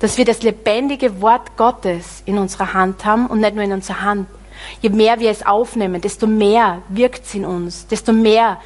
dass 0.00 0.18
wir 0.18 0.24
das 0.24 0.42
lebendige 0.42 1.20
Wort 1.20 1.56
Gottes 1.56 2.22
in 2.26 2.38
unserer 2.38 2.74
Hand 2.74 3.04
haben 3.04 3.26
und 3.26 3.40
nicht 3.40 3.54
nur 3.54 3.64
in 3.64 3.72
unserer 3.72 4.02
Hand? 4.02 4.28
Je 4.80 4.90
mehr 4.90 5.20
wir 5.20 5.30
es 5.30 5.44
aufnehmen, 5.44 6.00
desto 6.00 6.26
mehr 6.26 6.82
wirkt 6.88 7.26
es 7.26 7.34
in 7.34 7.44
uns, 7.44 7.86
desto 7.86 8.12
mehr 8.12 8.58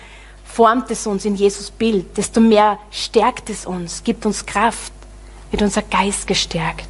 formt 0.52 0.90
es 0.90 1.06
uns 1.06 1.24
in 1.24 1.34
Jesus 1.34 1.70
Bild, 1.70 2.16
desto 2.16 2.40
mehr 2.40 2.78
stärkt 2.90 3.50
es 3.50 3.66
uns, 3.66 4.02
gibt 4.04 4.26
uns 4.26 4.44
Kraft, 4.44 4.92
wird 5.50 5.62
unser 5.62 5.82
Geist 5.82 6.26
gestärkt. 6.26 6.88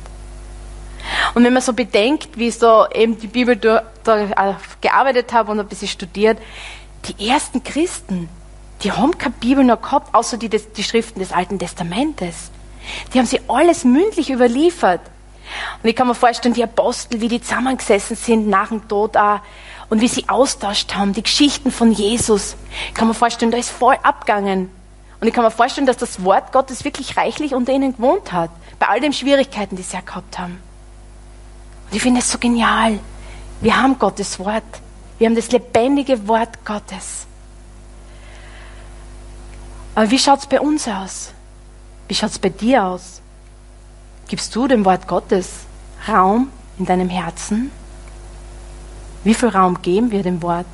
Und 1.34 1.44
wenn 1.44 1.52
man 1.52 1.62
so 1.62 1.72
bedenkt, 1.72 2.36
wie 2.36 2.48
ich 2.48 2.58
so 2.58 2.86
eben 2.94 3.18
die 3.18 3.26
Bibel 3.26 3.56
da, 3.56 3.82
da 4.04 4.58
gearbeitet 4.80 5.32
habe 5.32 5.52
und 5.52 5.60
ein 5.60 5.66
bisschen 5.66 5.88
studiert, 5.88 6.38
die 7.06 7.28
ersten 7.28 7.62
Christen, 7.62 8.28
die 8.82 8.92
haben 8.92 9.16
keine 9.16 9.34
Bibel 9.40 9.64
noch 9.64 9.80
gehabt, 9.80 10.14
außer 10.14 10.36
die, 10.36 10.48
die 10.48 10.84
Schriften 10.84 11.20
des 11.20 11.32
Alten 11.32 11.58
Testamentes. 11.58 12.50
Die 13.12 13.18
haben 13.18 13.26
sie 13.26 13.40
alles 13.48 13.84
mündlich 13.84 14.30
überliefert. 14.30 15.00
Und 15.82 15.88
ich 15.88 15.96
kann 15.96 16.06
mir 16.06 16.14
vorstellen, 16.14 16.54
die 16.54 16.62
Apostel, 16.62 17.20
wie 17.20 17.28
die 17.28 17.40
zusammengesessen 17.40 18.16
sind 18.16 18.48
nach 18.48 18.68
dem 18.68 18.86
Tod 18.88 19.16
auch, 19.16 19.40
und 19.90 20.00
wie 20.00 20.08
sie 20.08 20.28
austauscht 20.28 20.94
haben, 20.94 21.12
die 21.12 21.22
Geschichten 21.22 21.70
von 21.70 21.92
Jesus. 21.92 22.56
Ich 22.88 22.94
kann 22.94 23.08
mir 23.08 23.14
vorstellen, 23.14 23.50
da 23.50 23.58
ist 23.58 23.70
voll 23.70 23.96
abgegangen. 24.02 24.70
Und 25.20 25.28
ich 25.28 25.34
kann 25.34 25.44
mir 25.44 25.50
vorstellen, 25.50 25.86
dass 25.86 25.98
das 25.98 26.24
Wort 26.24 26.52
Gottes 26.52 26.84
wirklich 26.84 27.16
reichlich 27.16 27.54
unter 27.54 27.72
ihnen 27.72 27.94
gewohnt 27.94 28.32
hat, 28.32 28.50
bei 28.78 28.88
all 28.88 29.00
den 29.00 29.12
Schwierigkeiten, 29.12 29.76
die 29.76 29.82
sie 29.82 29.96
ja 29.96 30.00
gehabt 30.00 30.38
haben. 30.38 30.62
Und 31.90 31.96
ich 31.96 32.00
finde 32.00 32.20
es 32.20 32.30
so 32.30 32.38
genial. 32.38 33.00
Wir 33.60 33.76
haben 33.76 33.98
Gottes 33.98 34.38
Wort. 34.38 34.62
Wir 35.18 35.26
haben 35.26 35.34
das 35.34 35.50
lebendige 35.50 36.26
Wort 36.26 36.64
Gottes. 36.64 37.26
Aber 39.94 40.10
wie 40.10 40.18
schaut 40.18 40.38
es 40.38 40.46
bei 40.46 40.60
uns 40.60 40.86
aus? 40.88 41.32
Wie 42.08 42.14
schaut 42.14 42.30
es 42.30 42.38
bei 42.38 42.48
dir 42.48 42.84
aus? 42.84 43.20
Gibst 44.28 44.54
du 44.54 44.68
dem 44.68 44.84
Wort 44.84 45.08
Gottes 45.08 45.66
Raum 46.08 46.50
in 46.78 46.86
deinem 46.86 47.10
Herzen? 47.10 47.72
Wie 49.22 49.34
viel 49.34 49.50
Raum 49.50 49.82
geben 49.82 50.10
wir 50.10 50.22
dem 50.22 50.42
Wort? 50.42 50.66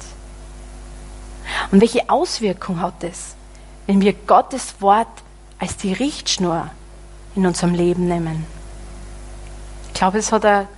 Und 1.71 1.81
welche 1.81 2.09
Auswirkung 2.09 2.81
hat 2.81 3.03
es, 3.03 3.35
wenn 3.87 4.01
wir 4.01 4.13
Gottes 4.13 4.75
Wort 4.81 5.09
als 5.59 5.77
die 5.77 5.93
Richtschnur 5.93 6.71
in 7.35 7.47
unserem 7.47 7.75
Leben 7.75 8.07
nehmen? 8.09 8.47
Ich 9.89 9.95
glaube, 9.95 10.19
es 10.19 10.31
hat 10.31 10.45
eine 10.45 10.69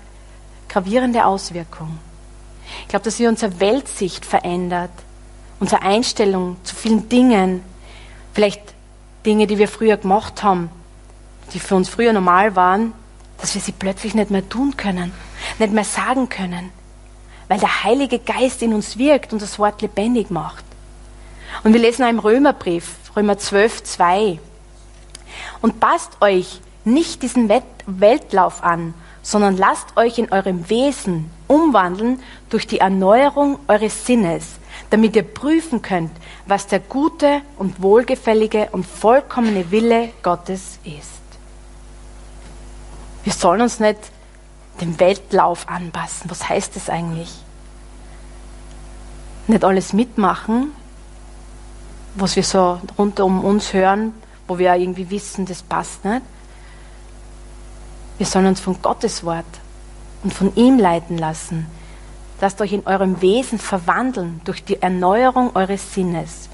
gravierende 0.68 1.24
Auswirkung. 1.26 1.98
Ich 2.82 2.88
glaube, 2.88 3.04
dass 3.04 3.18
wir 3.18 3.28
unsere 3.28 3.60
Weltsicht 3.60 4.24
verändert, 4.24 4.90
unsere 5.60 5.82
Einstellung 5.82 6.56
zu 6.62 6.74
vielen 6.74 7.08
Dingen, 7.08 7.62
vielleicht 8.32 8.62
Dinge, 9.26 9.46
die 9.46 9.58
wir 9.58 9.68
früher 9.68 9.96
gemacht 9.96 10.42
haben, 10.42 10.70
die 11.52 11.60
für 11.60 11.74
uns 11.74 11.88
früher 11.88 12.12
normal 12.12 12.56
waren, 12.56 12.92
dass 13.38 13.54
wir 13.54 13.60
sie 13.60 13.72
plötzlich 13.72 14.14
nicht 14.14 14.30
mehr 14.30 14.48
tun 14.48 14.76
können, 14.76 15.12
nicht 15.58 15.72
mehr 15.72 15.84
sagen 15.84 16.28
können, 16.28 16.70
weil 17.48 17.58
der 17.58 17.84
Heilige 17.84 18.18
Geist 18.18 18.62
in 18.62 18.74
uns 18.74 18.98
wirkt 18.98 19.32
und 19.32 19.42
das 19.42 19.58
Wort 19.58 19.82
lebendig 19.82 20.30
macht. 20.30 20.64
Und 21.64 21.72
wir 21.72 21.80
lesen 21.80 22.04
auch 22.04 22.10
im 22.10 22.18
Römerbrief, 22.18 22.96
Römer 23.16 23.38
12, 23.38 23.82
2. 23.82 24.38
Und 25.62 25.80
passt 25.80 26.20
euch 26.20 26.60
nicht 26.84 27.22
diesen 27.22 27.50
Weltlauf 27.86 28.62
an, 28.62 28.94
sondern 29.22 29.56
lasst 29.56 29.96
euch 29.96 30.18
in 30.18 30.32
eurem 30.32 30.70
Wesen 30.70 31.30
umwandeln 31.48 32.20
durch 32.50 32.66
die 32.66 32.78
Erneuerung 32.78 33.58
eures 33.66 34.06
Sinnes, 34.06 34.44
damit 34.90 35.16
ihr 35.16 35.22
prüfen 35.22 35.82
könnt, 35.82 36.12
was 36.46 36.66
der 36.66 36.80
gute 36.80 37.42
und 37.58 37.82
wohlgefällige 37.82 38.68
und 38.72 38.86
vollkommene 38.86 39.70
Wille 39.70 40.10
Gottes 40.22 40.78
ist. 40.84 41.18
Wir 43.24 43.32
sollen 43.32 43.60
uns 43.60 43.80
nicht 43.80 43.98
dem 44.80 44.98
Weltlauf 45.00 45.68
anpassen. 45.68 46.30
Was 46.30 46.48
heißt 46.48 46.76
das 46.76 46.88
eigentlich? 46.88 47.32
Nicht 49.46 49.64
alles 49.64 49.92
mitmachen, 49.92 50.72
was 52.14 52.36
wir 52.36 52.42
so 52.42 52.80
rund 52.98 53.20
um 53.20 53.44
uns 53.44 53.72
hören, 53.72 54.12
wo 54.46 54.58
wir 54.58 54.74
irgendwie 54.74 55.10
wissen, 55.10 55.46
das 55.46 55.62
passt 55.62 56.04
nicht. 56.04 56.22
Wir 58.18 58.26
sollen 58.26 58.46
uns 58.46 58.60
von 58.60 58.80
Gottes 58.82 59.24
Wort 59.24 59.46
und 60.24 60.34
von 60.34 60.54
ihm 60.56 60.78
leiten 60.78 61.18
lassen. 61.18 61.66
Lasst 62.40 62.60
euch 62.60 62.72
in 62.72 62.86
eurem 62.86 63.20
Wesen 63.20 63.58
verwandeln 63.58 64.40
durch 64.44 64.64
die 64.64 64.80
Erneuerung 64.80 65.54
eures 65.54 65.94
Sinnes. 65.94 66.48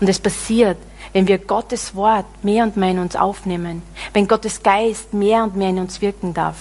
Und 0.00 0.08
es 0.08 0.18
passiert, 0.18 0.78
wenn 1.12 1.28
wir 1.28 1.38
Gottes 1.38 1.94
Wort 1.94 2.26
mehr 2.42 2.64
und 2.64 2.76
mehr 2.76 2.90
in 2.90 2.98
uns 2.98 3.16
aufnehmen, 3.16 3.82
wenn 4.12 4.28
Gottes 4.28 4.62
Geist 4.62 5.14
mehr 5.14 5.42
und 5.42 5.56
mehr 5.56 5.70
in 5.70 5.78
uns 5.78 6.00
wirken 6.00 6.34
darf. 6.34 6.56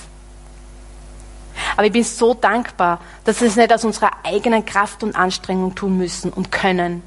Aber 1.76 1.88
ich 1.88 1.94
bin 1.94 2.04
so 2.04 2.34
dankbar, 2.34 3.00
dass 3.24 3.42
wir 3.42 3.48
es 3.48 3.56
nicht 3.56 3.74
aus 3.74 3.84
unserer 3.84 4.12
eigenen 4.24 4.66
Kraft 4.66 5.04
und 5.04 5.16
Anstrengung 5.16 5.76
tun 5.76 5.98
müssen 5.98 6.32
und 6.32 6.52
können. 6.52 7.04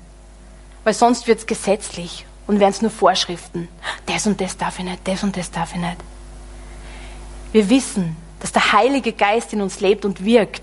Weil 0.85 0.95
sonst 0.95 1.27
wird 1.27 1.39
es 1.39 1.47
gesetzlich 1.47 2.27
und 2.47 2.61
werden 2.61 2.73
es 2.73 2.83
nur 2.83 2.91
Vorschriften. 2.91 3.69
Das 4.07 4.27
und 4.27 4.41
das 4.41 4.57
darf 4.57 4.79
ich 4.79 4.85
nicht, 4.85 5.07
das 5.07 5.23
und 5.23 5.37
das 5.37 5.51
darf 5.51 5.75
ich 5.75 5.81
nicht. 5.81 5.97
Wir 7.53 7.71
wissen, 7.71 8.17
dass 8.41 8.53
der 8.53 8.73
Heilige 8.73 9.13
Geist 9.13 9.53
in 9.53 9.63
uns 9.63 9.81
lebt 9.81 10.05
und 10.05 10.25
wirkt 10.25 10.63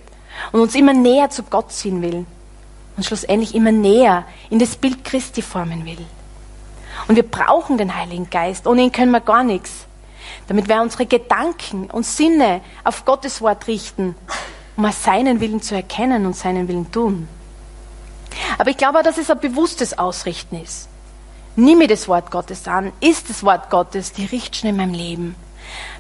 und 0.51 0.61
uns 0.61 0.75
immer 0.75 0.93
näher 0.93 1.29
zu 1.29 1.43
Gott 1.43 1.71
ziehen 1.71 2.01
will 2.01 2.25
und 2.95 3.05
schlussendlich 3.05 3.55
immer 3.55 3.71
näher 3.71 4.25
in 4.49 4.59
das 4.59 4.75
Bild 4.75 5.03
Christi 5.03 5.41
formen 5.41 5.85
will. 5.85 6.05
Und 7.07 7.15
wir 7.15 7.23
brauchen 7.23 7.77
den 7.77 7.95
Heiligen 7.95 8.29
Geist, 8.29 8.67
ohne 8.67 8.83
ihn 8.83 8.91
können 8.91 9.11
wir 9.11 9.21
gar 9.21 9.43
nichts. 9.43 9.85
Damit 10.47 10.67
wir 10.67 10.81
unsere 10.81 11.05
Gedanken 11.05 11.89
und 11.89 12.05
Sinne 12.05 12.61
auf 12.83 13.05
Gottes 13.05 13.41
Wort 13.41 13.67
richten, 13.67 14.15
um 14.77 14.91
seinen 14.91 15.39
Willen 15.39 15.61
zu 15.61 15.75
erkennen 15.75 16.25
und 16.25 16.35
seinen 16.35 16.67
Willen 16.67 16.91
tun. 16.91 17.27
Aber 18.57 18.69
ich 18.69 18.77
glaube 18.77 18.99
auch, 18.99 19.03
dass 19.03 19.17
es 19.17 19.31
ein 19.31 19.39
bewusstes 19.39 19.97
Ausrichten 19.97 20.61
ist. 20.61 20.87
Nimm 21.55 21.77
mir 21.77 21.87
das 21.87 22.07
Wort 22.07 22.31
Gottes 22.31 22.67
an, 22.67 22.91
ist 22.99 23.29
das 23.29 23.43
Wort 23.43 23.69
Gottes 23.69 24.11
die 24.11 24.25
Richtschnur 24.25 24.71
in 24.71 24.77
meinem 24.77 24.93
Leben. 24.93 25.35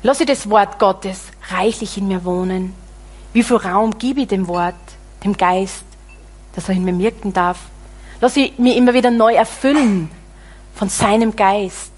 Lasse 0.03 0.25
das 0.25 0.49
Wort 0.49 0.79
Gottes 0.79 1.23
reichlich 1.49 1.97
in 1.97 2.07
mir 2.07 2.25
wohnen. 2.25 2.75
Wie 3.33 3.43
viel 3.43 3.57
Raum 3.57 3.97
gebe 3.97 4.21
ich 4.21 4.27
dem 4.27 4.47
Wort, 4.47 4.75
dem 5.23 5.35
Geist, 5.35 5.83
dass 6.53 6.69
er 6.69 6.75
in 6.75 6.83
mir 6.83 6.97
wirken 6.97 7.33
darf? 7.33 7.59
Lass 8.21 8.37
ich 8.37 8.57
mir 8.57 8.75
immer 8.75 8.93
wieder 8.93 9.11
neu 9.11 9.33
erfüllen 9.33 10.09
von 10.73 10.89
seinem 10.89 11.35
Geist. 11.35 11.91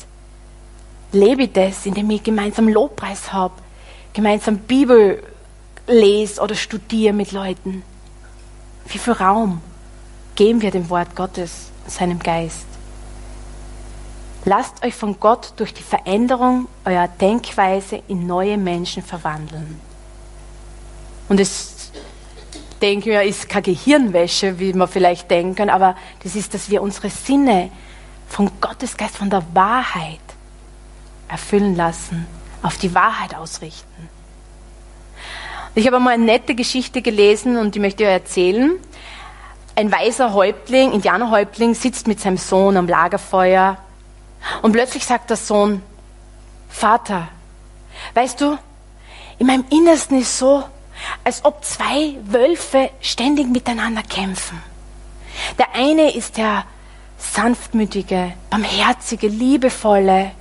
Lebe 1.11 1.43
ich 1.43 1.53
das, 1.53 1.85
indem 1.85 2.09
ich 2.09 2.23
gemeinsam 2.23 2.67
Lobpreis 2.67 3.31
habe, 3.31 3.53
gemeinsam 4.13 4.57
Bibel 4.57 5.23
lese 5.87 6.41
oder 6.41 6.55
studiere 6.55 7.13
mit 7.13 7.31
Leuten. 7.31 7.83
Wie 8.87 8.97
viel 8.97 9.13
Raum 9.13 9.61
geben 10.35 10.61
wir 10.61 10.71
dem 10.71 10.89
Wort 10.89 11.15
Gottes, 11.15 11.71
seinem 11.87 12.19
Geist? 12.19 12.67
Lasst 14.43 14.83
euch 14.85 14.95
von 14.95 15.19
Gott 15.19 15.53
durch 15.57 15.73
die 15.73 15.83
Veränderung 15.83 16.67
eurer 16.85 17.07
Denkweise 17.07 18.01
in 18.07 18.27
neue 18.27 18.57
Menschen 18.57 19.03
verwandeln. 19.03 19.79
Und 21.27 21.39
es, 21.39 21.91
denke 22.81 23.21
ich, 23.21 23.29
ist 23.29 23.49
keine 23.49 23.63
Gehirnwäsche, 23.63 24.59
wie 24.59 24.71
man 24.73 24.87
vielleicht 24.87 25.29
denken, 25.29 25.69
aber 25.69 25.95
das 26.23 26.35
ist, 26.35 26.53
dass 26.53 26.69
wir 26.69 26.81
unsere 26.81 27.09
Sinne 27.09 27.71
von 28.29 28.49
Gottes 28.61 28.95
Geist, 28.95 29.17
von 29.17 29.29
der 29.29 29.43
Wahrheit 29.53 30.19
erfüllen 31.27 31.75
lassen, 31.75 32.25
auf 32.63 32.77
die 32.77 32.93
Wahrheit 32.93 33.35
ausrichten. 33.35 34.09
Ich 35.75 35.85
habe 35.85 35.97
einmal 35.97 36.15
eine 36.15 36.25
nette 36.25 36.55
Geschichte 36.55 37.01
gelesen 37.01 37.57
und 37.57 37.75
die 37.75 37.79
möchte 37.79 38.03
ich 38.03 38.09
euch 38.09 38.13
erzählen. 38.13 38.71
Ein 39.75 39.91
weißer 39.91 40.33
Häuptling, 40.33 40.91
Indianerhäuptling, 40.91 41.75
sitzt 41.75 42.07
mit 42.07 42.19
seinem 42.19 42.37
Sohn 42.37 42.77
am 42.77 42.87
Lagerfeuer 42.87 43.77
und 44.61 44.71
plötzlich 44.71 45.05
sagt 45.05 45.29
der 45.29 45.37
Sohn, 45.37 45.83
Vater, 46.69 47.27
weißt 48.15 48.41
du, 48.41 48.57
in 49.37 49.47
meinem 49.47 49.65
Innersten 49.69 50.19
ist 50.19 50.37
so, 50.37 50.63
als 51.23 51.45
ob 51.45 51.63
zwei 51.63 52.15
Wölfe 52.25 52.89
ständig 53.01 53.47
miteinander 53.47 54.01
kämpfen. 54.01 54.61
Der 55.59 55.75
eine 55.75 56.15
ist 56.15 56.37
der 56.37 56.65
sanftmütige, 57.19 58.33
barmherzige, 58.49 59.27
liebevolle 59.27 60.31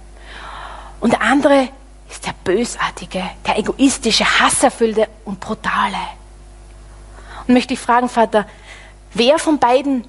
Und 1.00 1.12
der 1.12 1.22
andere 1.22 1.68
ist 2.10 2.26
der 2.26 2.34
bösartige, 2.44 3.22
der 3.46 3.58
egoistische, 3.58 4.24
hasserfüllte 4.24 5.08
und 5.24 5.40
brutale. 5.40 5.96
Und 7.46 7.54
möchte 7.54 7.74
ich 7.74 7.80
fragen, 7.80 8.08
Vater, 8.08 8.46
wer 9.14 9.38
von 9.38 9.58
beiden 9.58 10.04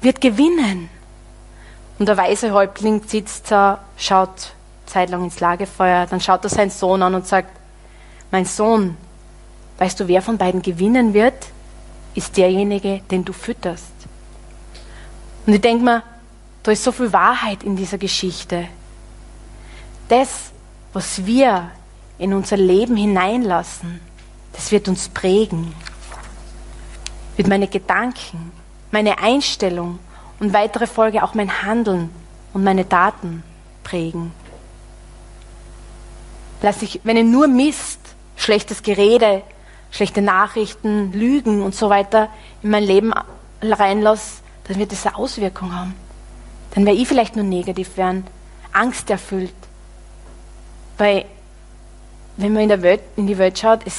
wird 0.00 0.20
gewinnen? 0.20 0.88
Und 1.98 2.06
der 2.06 2.16
weise 2.16 2.52
Häuptling 2.52 3.02
sitzt 3.06 3.50
da, 3.50 3.80
schaut 3.96 4.52
zeitlang 4.86 5.24
ins 5.24 5.40
Lagerfeuer, 5.40 6.06
dann 6.06 6.20
schaut 6.20 6.44
er 6.44 6.50
seinen 6.50 6.70
Sohn 6.70 7.02
an 7.02 7.14
und 7.14 7.26
sagt, 7.26 7.50
mein 8.30 8.44
Sohn, 8.44 8.96
weißt 9.78 10.00
du, 10.00 10.08
wer 10.08 10.22
von 10.22 10.38
beiden 10.38 10.62
gewinnen 10.62 11.14
wird? 11.14 11.48
Ist 12.14 12.36
derjenige, 12.36 13.00
den 13.10 13.24
du 13.24 13.32
fütterst. 13.32 13.92
Und 15.46 15.52
ich 15.54 15.60
denke 15.60 15.84
mir, 15.84 16.02
da 16.62 16.72
ist 16.72 16.84
so 16.84 16.92
viel 16.92 17.12
Wahrheit 17.12 17.62
in 17.62 17.76
dieser 17.76 17.98
Geschichte. 17.98 18.66
Das, 20.08 20.52
was 20.92 21.26
wir 21.26 21.70
in 22.18 22.32
unser 22.34 22.56
Leben 22.56 22.96
hineinlassen, 22.96 24.00
das 24.52 24.72
wird 24.72 24.88
uns 24.88 25.08
prägen. 25.08 25.74
Wird 27.36 27.48
meine 27.48 27.68
Gedanken, 27.68 28.52
meine 28.90 29.18
Einstellung 29.18 29.98
und 30.40 30.52
weitere 30.52 30.86
Folge 30.86 31.22
auch 31.22 31.34
mein 31.34 31.62
Handeln 31.62 32.10
und 32.52 32.64
meine 32.64 32.88
Taten 32.88 33.44
prägen. 33.84 34.32
Lass 36.62 36.82
ich, 36.82 37.00
wenn 37.04 37.16
ich 37.16 37.24
nur 37.24 37.46
Mist, 37.46 38.00
schlechtes 38.36 38.82
Gerede, 38.82 39.42
schlechte 39.90 40.22
Nachrichten, 40.22 41.12
Lügen 41.12 41.62
und 41.62 41.74
so 41.74 41.88
weiter 41.88 42.28
in 42.62 42.70
mein 42.70 42.82
Leben 42.82 43.12
reinlasse, 43.62 44.42
dann 44.64 44.78
wird 44.78 44.90
das 44.90 45.06
eine 45.06 45.16
Auswirkung 45.16 45.74
haben. 45.74 45.94
Dann 46.74 46.84
werde 46.84 46.98
ich 46.98 47.08
vielleicht 47.08 47.36
nur 47.36 47.44
negativ 47.44 47.96
werden, 47.96 48.26
Angst 48.72 49.10
erfüllt. 49.10 49.54
Weil, 50.98 51.24
wenn 52.36 52.52
man 52.52 52.64
in, 52.64 52.68
der 52.68 52.82
Welt, 52.82 53.00
in 53.16 53.26
die 53.26 53.38
Welt 53.38 53.58
schaut, 53.58 53.80
es 53.86 53.94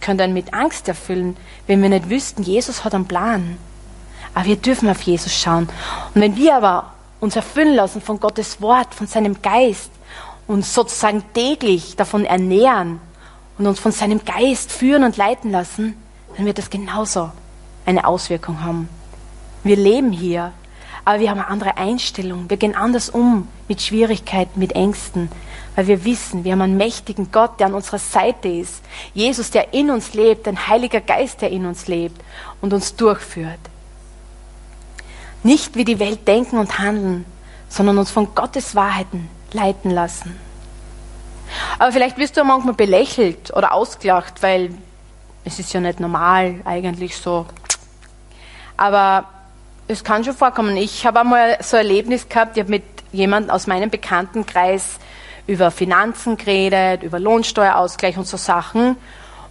könnte 0.00 0.24
einen 0.24 0.34
mit 0.34 0.54
Angst 0.54 0.88
erfüllen, 0.88 1.36
wenn 1.66 1.82
wir 1.82 1.88
nicht 1.88 2.10
wüssten, 2.10 2.42
Jesus 2.42 2.84
hat 2.84 2.94
einen 2.94 3.06
Plan. 3.06 3.58
Aber 4.34 4.46
wir 4.46 4.56
dürfen 4.56 4.88
auf 4.88 5.02
Jesus 5.02 5.34
schauen. 5.34 5.68
Und 6.14 6.20
wenn 6.20 6.36
wir 6.36 6.56
aber 6.56 6.92
uns 7.20 7.36
erfüllen 7.36 7.74
lassen 7.74 8.00
von 8.00 8.20
Gottes 8.20 8.60
Wort, 8.60 8.94
von 8.94 9.06
seinem 9.06 9.42
Geist, 9.42 9.90
uns 10.46 10.72
sozusagen 10.72 11.22
täglich 11.34 11.96
davon 11.96 12.24
ernähren 12.24 13.00
und 13.58 13.66
uns 13.66 13.80
von 13.80 13.92
seinem 13.92 14.24
Geist 14.24 14.72
führen 14.72 15.04
und 15.04 15.16
leiten 15.16 15.50
lassen, 15.50 15.94
dann 16.36 16.46
wird 16.46 16.58
das 16.58 16.70
genauso 16.70 17.30
eine 17.84 18.06
Auswirkung 18.06 18.62
haben. 18.62 18.88
Wir 19.64 19.76
leben 19.76 20.12
hier, 20.12 20.52
aber 21.04 21.20
wir 21.20 21.30
haben 21.30 21.40
eine 21.40 21.48
andere 21.48 21.76
Einstellung. 21.76 22.48
Wir 22.48 22.56
gehen 22.56 22.76
anders 22.76 23.10
um 23.10 23.48
mit 23.66 23.82
Schwierigkeiten, 23.82 24.58
mit 24.58 24.72
Ängsten, 24.72 25.30
weil 25.78 25.86
wir 25.86 26.04
wissen, 26.04 26.42
wir 26.42 26.50
haben 26.50 26.62
einen 26.62 26.76
mächtigen 26.76 27.30
Gott, 27.30 27.60
der 27.60 27.68
an 27.68 27.74
unserer 27.74 28.00
Seite 28.00 28.48
ist. 28.48 28.82
Jesus, 29.14 29.52
der 29.52 29.74
in 29.74 29.90
uns 29.90 30.12
lebt, 30.12 30.48
ein 30.48 30.66
Heiliger 30.66 31.00
Geist, 31.00 31.40
der 31.40 31.52
in 31.52 31.66
uns 31.66 31.86
lebt 31.86 32.20
und 32.60 32.72
uns 32.72 32.96
durchführt. 32.96 33.60
Nicht 35.44 35.76
wie 35.76 35.84
die 35.84 36.00
Welt 36.00 36.26
denken 36.26 36.58
und 36.58 36.80
handeln, 36.80 37.24
sondern 37.68 37.96
uns 37.98 38.10
von 38.10 38.34
Gottes 38.34 38.74
Wahrheiten 38.74 39.30
leiten 39.52 39.92
lassen. 39.92 40.36
Aber 41.78 41.92
vielleicht 41.92 42.18
wirst 42.18 42.36
du 42.36 42.42
manchmal 42.42 42.74
belächelt 42.74 43.54
oder 43.54 43.72
ausgelacht, 43.72 44.42
weil 44.42 44.74
es 45.44 45.60
ist 45.60 45.72
ja 45.72 45.78
nicht 45.78 46.00
normal 46.00 46.56
eigentlich 46.64 47.16
so. 47.16 47.46
Aber 48.76 49.28
es 49.86 50.02
kann 50.02 50.24
schon 50.24 50.34
vorkommen. 50.34 50.76
Ich 50.76 51.06
habe 51.06 51.20
einmal 51.20 51.56
so 51.60 51.76
ein 51.76 51.86
Erlebnis 51.86 52.28
gehabt, 52.28 52.56
ich 52.56 52.64
habe 52.64 52.70
mit 52.70 52.82
jemandem 53.12 53.52
aus 53.52 53.68
meinem 53.68 53.90
Bekanntenkreis 53.90 54.98
über 55.48 55.70
Finanzen 55.70 56.36
geredet, 56.36 57.02
über 57.02 57.18
Lohnsteuerausgleich 57.18 58.16
und 58.18 58.26
so 58.26 58.36
Sachen. 58.36 58.96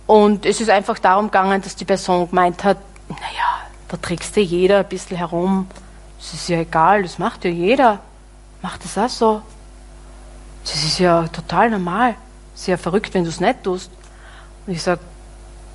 Und 0.06 0.46
es 0.46 0.62
ist 0.62 0.70
einfach 0.70 1.00
darum 1.00 1.26
gegangen, 1.26 1.62
dass 1.62 1.76
die 1.76 1.86
Person 1.86 2.30
gemeint 2.30 2.64
hat, 2.64 2.78
naja, 3.10 3.68
da 3.90 3.98
trägst 3.98 4.36
du 4.36 4.42
jeder 4.42 4.80
ein 4.80 4.88
bisschen 4.88 5.18
herum. 5.18 5.68
Das 6.20 6.34
ist 6.34 6.48
ja 6.50 6.60
egal, 6.60 7.02
das 7.04 7.18
macht 7.18 7.44
ja 7.46 7.52
jeder. 7.52 8.00
Macht 8.62 8.86
das 8.86 8.98
auch 8.98 9.10
so. 9.10 9.42
Das 10.64 10.84
ist 10.84 11.00
ja 11.00 11.28
total 11.30 11.72
normal. 11.72 12.16
Sehr 12.54 12.78
verrückt, 12.78 13.14
wenn 13.16 13.24
du 13.24 13.30
es 13.30 13.40
nicht 13.40 13.64
tust. 13.64 13.90
Und 14.66 14.74
ich 14.74 14.84
sage, 14.84 15.02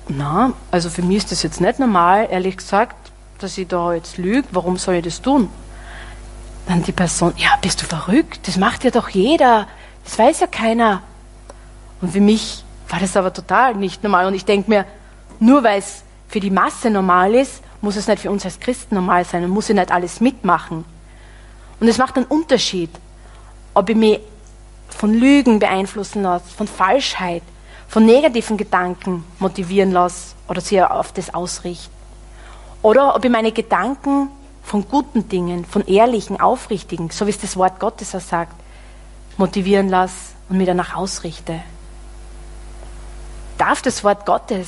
na, 0.07 0.53
also 0.71 0.89
für 0.89 1.01
mich 1.01 1.17
ist 1.17 1.31
das 1.33 1.43
jetzt 1.43 1.59
nicht 1.59 1.79
normal, 1.79 2.27
ehrlich 2.31 2.57
gesagt, 2.57 3.11
dass 3.39 3.57
ich 3.57 3.67
da 3.67 3.93
jetzt 3.93 4.17
lüge. 4.17 4.47
Warum 4.51 4.77
soll 4.77 4.95
ich 4.95 5.03
das 5.03 5.21
tun? 5.21 5.49
Dann 6.67 6.81
die 6.83 6.91
Person, 6.93 7.33
ja, 7.35 7.49
bist 7.61 7.81
du 7.81 7.85
verrückt? 7.85 8.47
Das 8.47 8.55
macht 8.55 8.85
ja 8.85 8.91
doch 8.91 9.09
jeder. 9.09 9.67
Das 10.03 10.19
weiß 10.19 10.41
ja 10.41 10.47
keiner. 10.47 11.01
Und 12.01 12.11
für 12.11 12.21
mich 12.21 12.63
war 12.89 12.99
das 12.99 13.15
aber 13.15 13.33
total 13.33 13.75
nicht 13.75 14.03
normal. 14.03 14.27
Und 14.27 14.33
ich 14.33 14.45
denke 14.45 14.69
mir, 14.69 14.85
nur 15.39 15.63
weil 15.63 15.79
es 15.79 16.03
für 16.27 16.39
die 16.39 16.51
Masse 16.51 16.89
normal 16.89 17.33
ist, 17.35 17.63
muss 17.81 17.95
es 17.95 18.07
nicht 18.07 18.21
für 18.21 18.31
uns 18.31 18.45
als 18.45 18.59
Christen 18.59 18.95
normal 18.95 19.25
sein 19.25 19.43
und 19.43 19.49
muss 19.49 19.69
ich 19.69 19.75
nicht 19.75 19.91
alles 19.91 20.19
mitmachen. 20.19 20.85
Und 21.79 21.87
es 21.87 21.97
macht 21.97 22.15
einen 22.15 22.25
Unterschied, 22.25 22.89
ob 23.73 23.89
ich 23.89 23.95
mich 23.95 24.19
von 24.87 25.13
Lügen 25.13 25.59
beeinflussen 25.59 26.23
lasse, 26.23 26.45
von 26.55 26.67
Falschheit, 26.67 27.43
von 27.87 28.05
negativen 28.05 28.57
Gedanken 28.57 29.23
motivieren 29.39 29.91
lasse 29.91 30.35
oder 30.47 30.61
sie 30.61 30.81
auf 30.81 31.11
das 31.11 31.33
ausrichte. 31.33 31.89
Oder 32.81 33.15
ob 33.15 33.23
ich 33.25 33.31
meine 33.31 33.51
Gedanken 33.51 34.29
von 34.63 34.87
guten 34.87 35.27
Dingen, 35.29 35.65
von 35.65 35.85
ehrlichen, 35.85 36.39
aufrichtigen, 36.39 37.09
so 37.09 37.25
wie 37.25 37.31
es 37.31 37.39
das 37.39 37.57
Wort 37.57 37.79
Gottes 37.79 38.15
auch 38.15 38.21
sagt, 38.21 38.55
motivieren 39.37 39.89
lasse 39.89 40.33
und 40.49 40.57
mich 40.57 40.67
danach 40.67 40.95
ausrichte. 40.95 41.61
Darf 43.57 43.81
das 43.81 44.03
Wort 44.03 44.25
Gottes 44.25 44.67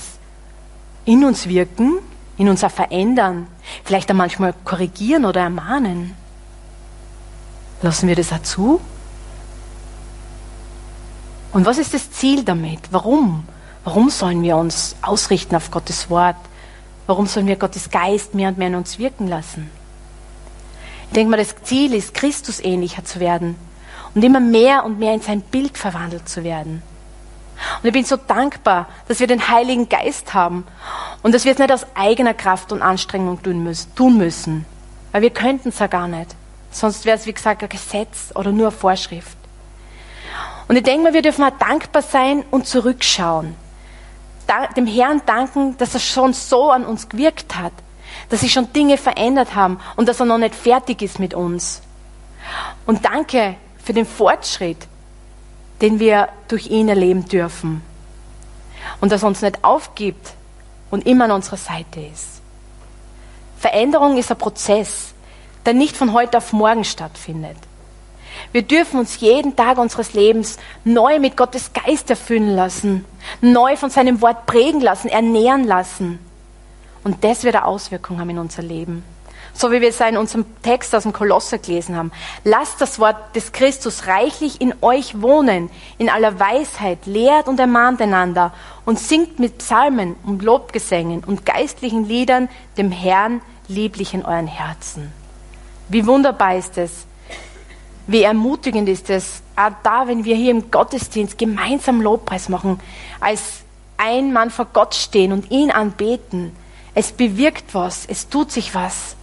in 1.06 1.24
uns 1.24 1.48
wirken 1.48 2.00
in 2.38 2.50
uns 2.50 2.64
auch 2.64 2.72
verändern, 2.72 3.48
vielleicht 3.84 4.12
auch 4.12 4.16
manchmal 4.16 4.54
korrigieren 4.66 5.26
oder 5.26 5.42
ermahnen. 5.42 6.16
Lassen 7.82 8.08
wir 8.08 8.16
das 8.16 8.34
auch 8.34 8.42
zu? 8.42 8.82
Und 11.54 11.66
was 11.66 11.78
ist 11.78 11.94
das 11.94 12.12
Ziel 12.12 12.44
damit? 12.44 12.80
Warum? 12.92 13.46
Warum 13.84 14.10
sollen 14.10 14.42
wir 14.42 14.58
uns 14.58 14.96
ausrichten 15.02 15.56
auf 15.56 15.72
Gottes 15.72 16.10
Wort? 16.10 16.36
Warum 17.08 17.28
sollen 17.28 17.48
wir 17.48 17.56
Gottes 17.56 17.90
Geist 17.90 18.34
mehr 18.34 18.50
und 18.50 18.58
mehr 18.58 18.68
in 18.68 18.76
uns 18.76 18.98
wirken 18.98 19.28
lassen? 19.28 19.70
Ich 21.08 21.14
denke 21.14 21.32
mal, 21.32 21.38
das 21.38 21.56
Ziel 21.64 21.94
ist, 21.94 22.14
Christus 22.14 22.60
ähnlicher 22.60 23.06
zu 23.06 23.20
werden 23.20 23.56
und 24.16 24.24
immer 24.24 24.40
mehr 24.40 24.86
und 24.86 24.98
mehr 24.98 25.14
in 25.14 25.22
sein 25.22 25.42
Bild 25.42 25.78
verwandelt 25.78 26.28
zu 26.28 26.44
werden. 26.44 26.82
Und 27.82 27.88
ich 27.88 27.94
bin 27.94 28.06
so 28.06 28.18
dankbar, 28.18 28.88
dass 29.08 29.20
wir 29.20 29.28
den 29.28 29.48
Heiligen 29.48 29.88
Geist 29.88 30.34
haben 30.34 30.66
und 31.22 31.34
dass 31.34 31.46
wir 31.46 31.52
es 31.52 31.60
nicht 31.60 31.72
aus 31.72 31.86
eigener 31.94 32.34
Kraft 32.34 32.72
und 32.72 32.82
Anstrengung 32.82 33.42
tun 33.44 34.18
müssen. 34.18 34.66
Weil 35.12 35.22
wir 35.22 35.30
könnten 35.30 35.70
es 35.70 35.80
ja 35.80 35.88
gar 35.88 36.08
nicht. 36.08 36.36
Sonst 36.72 37.06
wäre 37.06 37.18
es, 37.18 37.26
wie 37.26 37.34
gesagt, 37.34 37.64
ein 37.64 37.70
Gesetz 37.70 38.32
oder 38.36 38.52
nur 38.52 38.68
eine 38.68 38.78
Vorschrift. 38.78 39.38
Und 40.68 40.76
ich 40.76 40.84
denke 40.84 41.04
mal, 41.04 41.14
wir 41.14 41.22
dürfen 41.22 41.44
auch 41.44 41.58
dankbar 41.58 42.02
sein 42.02 42.44
und 42.52 42.68
zurückschauen. 42.68 43.56
dem 44.76 44.88
Herrn 44.88 45.22
danken, 45.26 45.78
dass 45.78 45.94
er 45.94 46.00
schon 46.00 46.34
so 46.34 46.72
an 46.72 46.86
uns 46.86 47.08
gewirkt 47.08 47.56
hat, 47.56 47.74
dass 48.30 48.42
sich 48.42 48.52
schon 48.52 48.72
Dinge 48.74 48.98
verändert 48.98 49.56
haben 49.56 49.80
und 49.96 50.10
dass 50.10 50.20
er 50.20 50.26
noch 50.26 50.38
nicht 50.38 50.56
fertig 50.56 51.02
ist 51.02 51.20
mit 51.20 51.34
uns. 51.34 51.82
Und 52.86 53.06
danke 53.06 53.56
für 53.86 53.94
den 53.94 54.08
Fortschritt, 54.08 54.88
den 55.80 56.00
wir 56.00 56.30
durch 56.48 56.68
ihn 56.68 56.90
erleben 56.90 57.26
dürfen. 57.26 57.84
Und 59.00 59.12
dass 59.12 59.24
er 59.24 59.28
uns 59.28 59.42
nicht 59.42 59.64
aufgibt 59.64 60.34
und 60.90 61.06
immer 61.06 61.26
an 61.26 61.32
unserer 61.32 61.58
Seite 61.58 62.02
ist. 62.02 62.42
Veränderung 63.60 64.18
ist 64.18 64.32
ein 64.32 64.38
Prozess, 64.38 65.14
der 65.66 65.74
nicht 65.74 65.96
von 65.96 66.14
heute 66.14 66.38
auf 66.40 66.52
morgen 66.52 66.84
stattfindet. 66.84 67.58
Wir 68.52 68.64
dürfen 68.64 69.00
uns 69.00 69.20
jeden 69.20 69.56
Tag 69.56 69.78
unseres 69.78 70.14
Lebens 70.14 70.58
neu 70.84 71.20
mit 71.20 71.38
Gottes 71.38 71.72
Geist 71.74 72.10
erfüllen 72.10 72.56
lassen, 72.56 73.06
neu 73.42 73.78
von 73.78 73.90
seinem 73.90 74.22
Wort 74.22 74.46
prägen 74.46 74.82
lassen, 74.82 75.10
ernähren 75.10 75.64
lassen. 75.64 76.20
Und 77.04 77.24
das 77.24 77.44
wird 77.44 77.56
eine 77.56 77.66
Auswirkung 77.66 78.20
haben 78.20 78.32
in 78.32 78.40
unser 78.40 78.64
Leben 78.64 79.04
so 79.56 79.72
wie 79.72 79.82
wir 79.82 79.90
es 79.90 80.02
in 80.02 80.18
unserem 80.18 80.46
Text 80.62 80.94
aus 80.94 81.04
dem 81.04 81.14
Kolosser 81.14 81.58
gelesen 81.58 81.96
haben. 81.96 82.12
Lasst 82.44 82.82
das 82.82 83.00
Wort 83.00 83.36
des 83.36 83.52
Christus 83.52 84.08
reichlich 84.08 84.60
in 84.60 84.74
euch 84.82 85.22
wohnen, 85.22 85.70
in 85.98 86.10
aller 86.10 86.40
Weisheit, 86.40 87.06
lehrt 87.06 87.48
und 87.48 87.60
ermahnt 87.60 88.02
einander 88.02 88.54
und 88.84 89.00
singt 89.00 89.40
mit 89.40 89.60
Psalmen 89.60 90.16
und 90.26 90.44
Lobgesängen 90.44 91.24
und 91.24 91.46
geistlichen 91.46 92.06
Liedern 92.06 92.50
dem 92.78 92.92
Herrn 92.92 93.42
lieblich 93.68 94.14
in 94.14 94.26
euren 94.26 94.48
Herzen. 94.48 95.12
Wie 95.88 96.06
wunderbar 96.06 96.56
ist 96.58 96.78
es, 96.78 97.06
wie 98.08 98.24
ermutigend 98.24 98.90
ist 98.90 99.10
es, 99.10 99.42
auch 99.56 99.72
da, 99.84 100.08
wenn 100.08 100.26
wir 100.26 100.36
hier 100.36 100.52
im 100.52 100.70
Gottesdienst 100.70 101.38
gemeinsam 101.38 102.02
Lobpreis 102.02 102.50
machen, 102.50 102.80
als 103.20 103.62
ein 103.98 104.34
Mann 104.34 104.52
vor 104.52 104.68
Gott 104.74 104.94
stehen 104.94 105.32
und 105.32 105.50
ihn 105.50 105.72
anbeten. 105.72 106.56
Es 106.94 107.12
bewirkt 107.12 107.74
was, 107.74 108.06
es 108.06 108.30
tut 108.30 108.52
sich 108.52 108.76
was. 108.76 109.16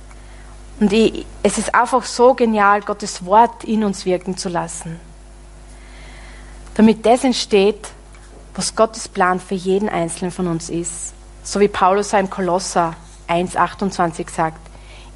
Und 0.82 0.92
ich, 0.92 1.24
es 1.44 1.58
ist 1.58 1.76
einfach 1.76 2.02
so 2.02 2.34
genial, 2.34 2.80
Gottes 2.80 3.24
Wort 3.24 3.62
in 3.62 3.84
uns 3.84 4.04
wirken 4.04 4.36
zu 4.36 4.48
lassen. 4.48 4.98
damit 6.74 7.06
das 7.06 7.22
entsteht, 7.22 7.86
was 8.56 8.74
Gottes 8.74 9.06
Plan 9.06 9.38
für 9.38 9.54
jeden 9.54 9.88
Einzelnen 9.88 10.32
von 10.32 10.48
uns 10.48 10.70
ist. 10.70 11.14
So 11.44 11.60
wie 11.60 11.68
Paulus 11.68 12.12
im 12.14 12.28
Kolosser 12.28 12.96
1,28 13.28 14.28
sagt. 14.28 14.58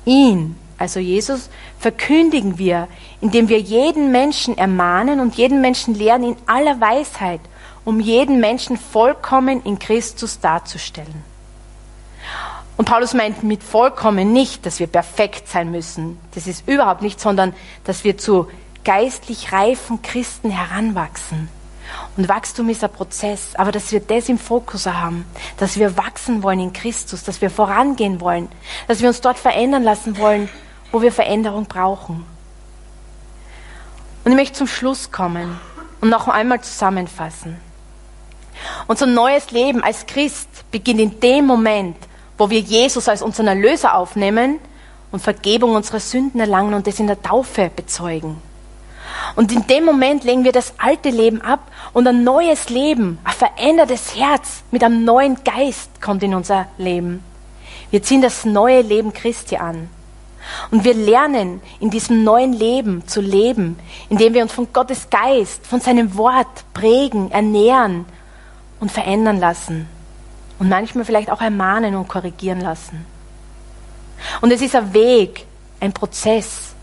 Ihn, 0.05 0.55
also 0.79 1.01
Jesus, 1.01 1.51
verkündigen 1.81 2.59
wir, 2.59 2.87
indem 3.21 3.49
wir 3.49 3.59
jeden 3.59 4.13
Menschen 4.13 4.57
ermahnen 4.57 5.19
und 5.19 5.35
jeden 5.35 5.61
Menschen 5.61 5.97
lehren 5.97 6.23
in 6.23 6.37
aller 6.47 6.81
Weisheit, 6.81 7.41
um 7.85 7.99
jeden 7.99 8.39
Menschen 8.39 8.77
vollkommen 8.77 9.65
in 9.65 9.81
Christus 9.81 10.39
darzustellen. 10.39 11.25
Und 12.77 12.85
Paulus 12.85 13.15
meint 13.15 13.43
mit 13.43 13.63
vollkommen 13.63 14.33
nicht, 14.33 14.67
dass 14.67 14.81
wir 14.81 14.87
perfekt 14.87 15.49
sein 15.49 15.71
müssen. 15.71 16.19
Das 16.35 16.47
ist 16.47 16.69
überhaupt 16.69 17.03
nicht, 17.03 17.21
sondern 17.21 17.55
dass 17.85 18.05
wir 18.05 18.19
zu 18.19 18.49
geistlich 18.85 19.53
reifen 19.53 20.03
Christen 20.03 20.51
heranwachsen. 20.51 21.49
Und 22.17 22.29
Wachstum 22.29 22.69
ist 22.69 22.85
ein 22.85 22.93
Prozess, 22.93 23.55
aber 23.55 23.73
dass 23.73 23.93
wir 23.93 24.01
das 24.01 24.29
im 24.29 24.39
Fokus 24.39 24.87
haben, 24.87 25.25
dass 25.59 25.79
wir 25.79 25.97
wachsen 25.97 26.43
wollen 26.43 26.61
in 26.61 26.73
Christus, 26.73 27.23
dass 27.23 27.41
wir 27.41 27.51
vorangehen 27.51 28.21
wollen, 28.21 28.49
dass 28.89 29.01
wir 29.01 29.09
uns 29.09 29.21
dort 29.21 29.39
verändern 29.39 29.83
lassen 29.83 30.19
wollen, 30.19 30.49
wo 30.93 31.01
wir 31.01 31.13
Veränderung 31.13 31.67
brauchen. 31.67 32.25
Und 34.25 34.33
ich 34.33 34.37
möchte 34.37 34.59
zum 34.59 34.67
Schluss 34.67 35.13
kommen 35.13 35.59
und 36.01 36.11
noch 36.11 36.29
einmal 36.29 36.61
zusammenfassen. 36.61 37.57
Unser 38.87 39.07
neues 39.07 39.51
Leben 39.51 39.83
als 39.83 40.07
Christ 40.07 40.49
beginnt 40.71 41.01
in 41.01 41.21
dem 41.21 41.47
Moment, 41.47 41.97
wo 42.39 42.51
wir 42.51 42.61
Jesus 42.61 43.09
als 43.09 43.23
unseren 43.23 43.49
Erlöser 43.49 43.95
aufnehmen 43.95 44.59
und 45.11 45.23
Vergebung 45.23 45.75
unserer 45.75 46.01
Sünden 46.01 46.41
erlangen 46.41 46.75
und 46.75 46.87
das 46.87 47.01
in 47.01 47.07
der 47.07 47.23
Taufe 47.23 47.71
bezeugen. 47.75 48.41
Und 49.35 49.53
in 49.53 49.67
dem 49.67 49.85
Moment 49.85 50.25
legen 50.25 50.45
wir 50.45 50.53
das 50.53 50.75
alte 50.79 51.11
Leben 51.11 51.41
ab 51.41 51.61
und 51.93 52.07
ein 52.07 52.25
neues 52.25 52.69
Leben, 52.69 53.19
ein 53.25 53.33
verändertes 53.33 54.17
Herz 54.17 54.63
mit 54.71 54.83
einem 54.83 55.05
neuen 55.05 55.39
Geist 55.45 56.01
kommt 56.01 56.23
in 56.23 56.35
unser 56.35 56.67
Leben. 56.79 57.23
Wir 57.91 58.03
ziehen 58.03 58.23
das 58.23 58.45
neue 58.45 58.83
Leben 58.83 59.13
Christi 59.13 59.57
an. 59.57 59.89
Und 60.71 60.85
wir 60.85 60.95
lernen 60.95 61.61
in 61.81 61.91
diesem 61.91 62.23
neuen 62.23 62.53
Leben 62.53 63.07
zu 63.09 63.21
leben, 63.21 63.79
indem 64.09 64.35
wir 64.35 64.43
uns 64.43 64.53
von 64.53 64.73
Gottes 64.73 65.11
Geist, 65.11 65.67
von 65.67 65.81
seinem 65.81 66.17
Wort 66.17 66.73
prägen, 66.73 67.31
ernähren 67.33 68.05
und 68.79 68.93
verändern 68.93 69.41
lassen. 69.41 69.89
Und 70.59 70.69
manchmal 70.69 71.05
vielleicht 71.05 71.31
auch 71.31 71.41
ermahnen 71.41 71.95
und 71.95 72.09
korrigieren 72.09 72.61
lassen. 72.61 73.05
Und 74.41 74.51
es 74.53 74.63
ist 74.63 74.75
ein 74.75 74.93
Weg, 74.95 75.47
ein 75.81 75.93
Prozess, 75.93 76.75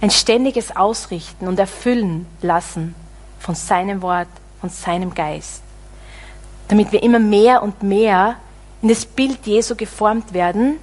ein 0.00 0.10
ständiges 0.10 0.76
Ausrichten 0.76 1.48
und 1.48 1.58
Erfüllen 1.58 2.26
lassen 2.42 2.94
von 3.38 3.54
seinem 3.54 4.02
Wort, 4.02 4.28
von 4.60 4.70
seinem 4.70 5.14
Geist, 5.14 5.62
damit 6.68 6.92
wir 6.92 7.02
immer 7.02 7.18
mehr 7.18 7.62
und 7.62 7.82
mehr 7.82 8.36
in 8.82 8.88
das 8.88 9.04
Bild 9.06 9.46
Jesu 9.46 9.74
geformt 9.74 10.32
werden 10.32 10.78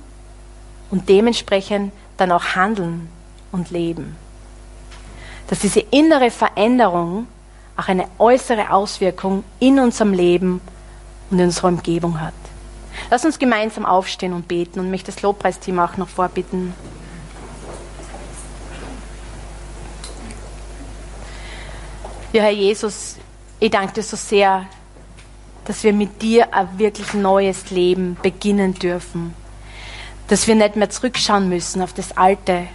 und 0.91 1.07
dementsprechend 1.07 1.93
dann 2.17 2.31
auch 2.31 2.55
handeln 2.55 3.09
und 3.51 3.71
leben. 3.71 4.15
Dass 5.47 5.59
diese 5.59 5.79
innere 5.79 6.31
Veränderung 6.31 7.27
auch 7.77 7.87
eine 7.87 8.07
äußere 8.17 8.71
Auswirkung 8.71 9.43
in 9.59 9.79
unserem 9.79 10.13
Leben 10.13 10.61
und 11.29 11.39
in 11.39 11.45
unserer 11.45 11.67
Umgebung 11.67 12.19
hat. 12.19 12.33
Lass 13.09 13.25
uns 13.25 13.39
gemeinsam 13.39 13.85
aufstehen 13.85 14.33
und 14.33 14.47
beten 14.47 14.79
und 14.79 14.89
mich 14.89 15.03
das 15.03 15.21
Lobpreisteam 15.21 15.79
auch 15.79 15.97
noch 15.97 16.09
vorbitten. 16.09 16.73
Ja, 22.33 22.43
Herr 22.43 22.51
Jesus, 22.51 23.15
ich 23.59 23.71
danke 23.71 23.93
dir 23.93 24.03
so 24.03 24.17
sehr, 24.17 24.65
dass 25.65 25.83
wir 25.83 25.93
mit 25.93 26.21
dir 26.21 26.53
ein 26.53 26.77
wirklich 26.77 27.13
neues 27.13 27.69
Leben 27.71 28.17
beginnen 28.21 28.73
dürfen. 28.73 29.33
Dass 30.27 30.47
wir 30.47 30.55
nicht 30.55 30.75
mehr 30.75 30.89
zurückschauen 30.89 31.49
müssen 31.49 31.81
auf 31.81 31.93
das 31.93 32.17
Alte, 32.17 32.67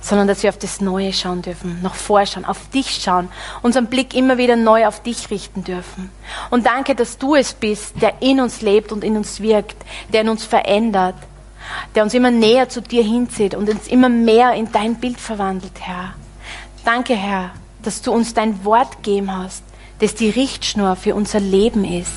sondern 0.00 0.28
dass 0.28 0.42
wir 0.42 0.50
auf 0.50 0.58
das 0.58 0.80
Neue 0.80 1.12
schauen 1.12 1.42
dürfen, 1.42 1.82
noch 1.82 1.94
vorschauen, 1.94 2.44
auf 2.44 2.68
dich 2.70 3.02
schauen, 3.02 3.28
unseren 3.62 3.86
Blick 3.86 4.14
immer 4.14 4.38
wieder 4.38 4.56
neu 4.56 4.86
auf 4.86 5.02
dich 5.02 5.30
richten 5.30 5.64
dürfen. 5.64 6.10
Und 6.50 6.66
danke, 6.66 6.94
dass 6.94 7.18
du 7.18 7.34
es 7.34 7.52
bist, 7.54 8.00
der 8.00 8.22
in 8.22 8.40
uns 8.40 8.60
lebt 8.60 8.92
und 8.92 9.04
in 9.04 9.16
uns 9.16 9.40
wirkt, 9.40 9.76
der 10.12 10.22
in 10.22 10.28
uns 10.28 10.44
verändert, 10.44 11.16
der 11.94 12.04
uns 12.04 12.14
immer 12.14 12.30
näher 12.30 12.68
zu 12.68 12.80
dir 12.80 13.02
hinzieht 13.02 13.54
und 13.54 13.68
uns 13.68 13.88
immer 13.88 14.08
mehr 14.08 14.54
in 14.54 14.70
dein 14.72 14.96
Bild 14.96 15.20
verwandelt, 15.20 15.72
Herr. 15.80 16.14
Danke, 16.84 17.14
Herr, 17.14 17.50
dass 17.82 18.00
du 18.00 18.12
uns 18.12 18.34
dein 18.34 18.64
Wort 18.64 19.02
gegeben 19.02 19.36
hast, 19.36 19.62
das 19.98 20.14
die 20.14 20.30
Richtschnur 20.30 20.96
für 20.96 21.14
unser 21.14 21.40
Leben 21.40 21.84
ist. 21.84 22.12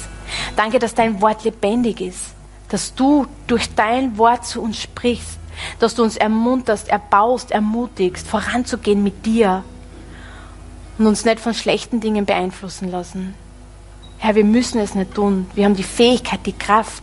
Danke, 0.55 0.79
dass 0.79 0.93
dein 0.93 1.21
Wort 1.21 1.43
lebendig 1.43 1.99
ist, 1.99 2.33
dass 2.69 2.93
du 2.93 3.25
durch 3.47 3.73
dein 3.75 4.17
Wort 4.17 4.45
zu 4.45 4.61
uns 4.61 4.81
sprichst 4.81 5.40
dass 5.79 5.95
du 5.95 6.03
uns 6.03 6.17
ermunterst, 6.17 6.89
erbaust, 6.89 7.51
ermutigst, 7.51 8.27
voranzugehen 8.27 9.03
mit 9.03 9.25
dir 9.25 9.63
und 10.97 11.07
uns 11.07 11.25
nicht 11.25 11.39
von 11.39 11.53
schlechten 11.53 11.99
Dingen 11.99 12.25
beeinflussen 12.25 12.91
lassen. 12.91 13.33
Herr, 14.17 14.35
wir 14.35 14.45
müssen 14.45 14.79
es 14.79 14.93
nicht 14.93 15.15
tun. 15.15 15.49
Wir 15.55 15.65
haben 15.65 15.75
die 15.75 15.83
Fähigkeit, 15.83 16.41
die 16.45 16.53
Kraft, 16.53 17.01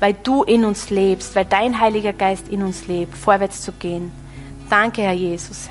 weil 0.00 0.14
du 0.22 0.42
in 0.42 0.64
uns 0.64 0.90
lebst, 0.90 1.34
weil 1.34 1.46
dein 1.46 1.80
Heiliger 1.80 2.12
Geist 2.12 2.48
in 2.48 2.62
uns 2.62 2.86
lebt, 2.86 3.16
vorwärts 3.16 3.62
zu 3.62 3.72
gehen. 3.72 4.12
Danke, 4.68 5.02
Herr 5.02 5.14
Jesus. 5.14 5.70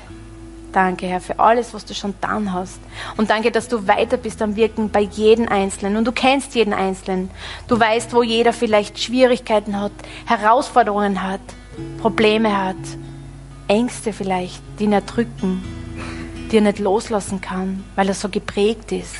Danke, 0.72 1.06
Herr, 1.06 1.20
für 1.20 1.38
alles, 1.38 1.72
was 1.72 1.84
du 1.84 1.94
schon 1.94 2.12
getan 2.12 2.52
hast. 2.52 2.78
Und 3.16 3.30
danke, 3.30 3.50
dass 3.50 3.68
du 3.68 3.86
weiter 3.86 4.16
bist 4.16 4.42
am 4.42 4.56
Wirken 4.56 4.90
bei 4.90 5.00
jedem 5.00 5.48
Einzelnen. 5.48 5.96
Und 5.96 6.04
du 6.04 6.12
kennst 6.12 6.54
jeden 6.54 6.74
Einzelnen. 6.74 7.30
Du 7.68 7.78
weißt, 7.80 8.12
wo 8.12 8.22
jeder 8.22 8.52
vielleicht 8.52 8.98
Schwierigkeiten 8.98 9.80
hat, 9.80 9.92
Herausforderungen 10.26 11.22
hat. 11.22 11.40
Probleme 12.00 12.56
hat, 12.56 12.76
Ängste 13.68 14.12
vielleicht, 14.12 14.62
die 14.78 14.84
ihn 14.84 14.92
erdrücken, 14.92 15.62
die 16.50 16.56
er 16.56 16.62
nicht 16.62 16.78
loslassen 16.78 17.40
kann, 17.40 17.84
weil 17.96 18.08
er 18.08 18.14
so 18.14 18.28
geprägt 18.28 18.92
ist. 18.92 19.16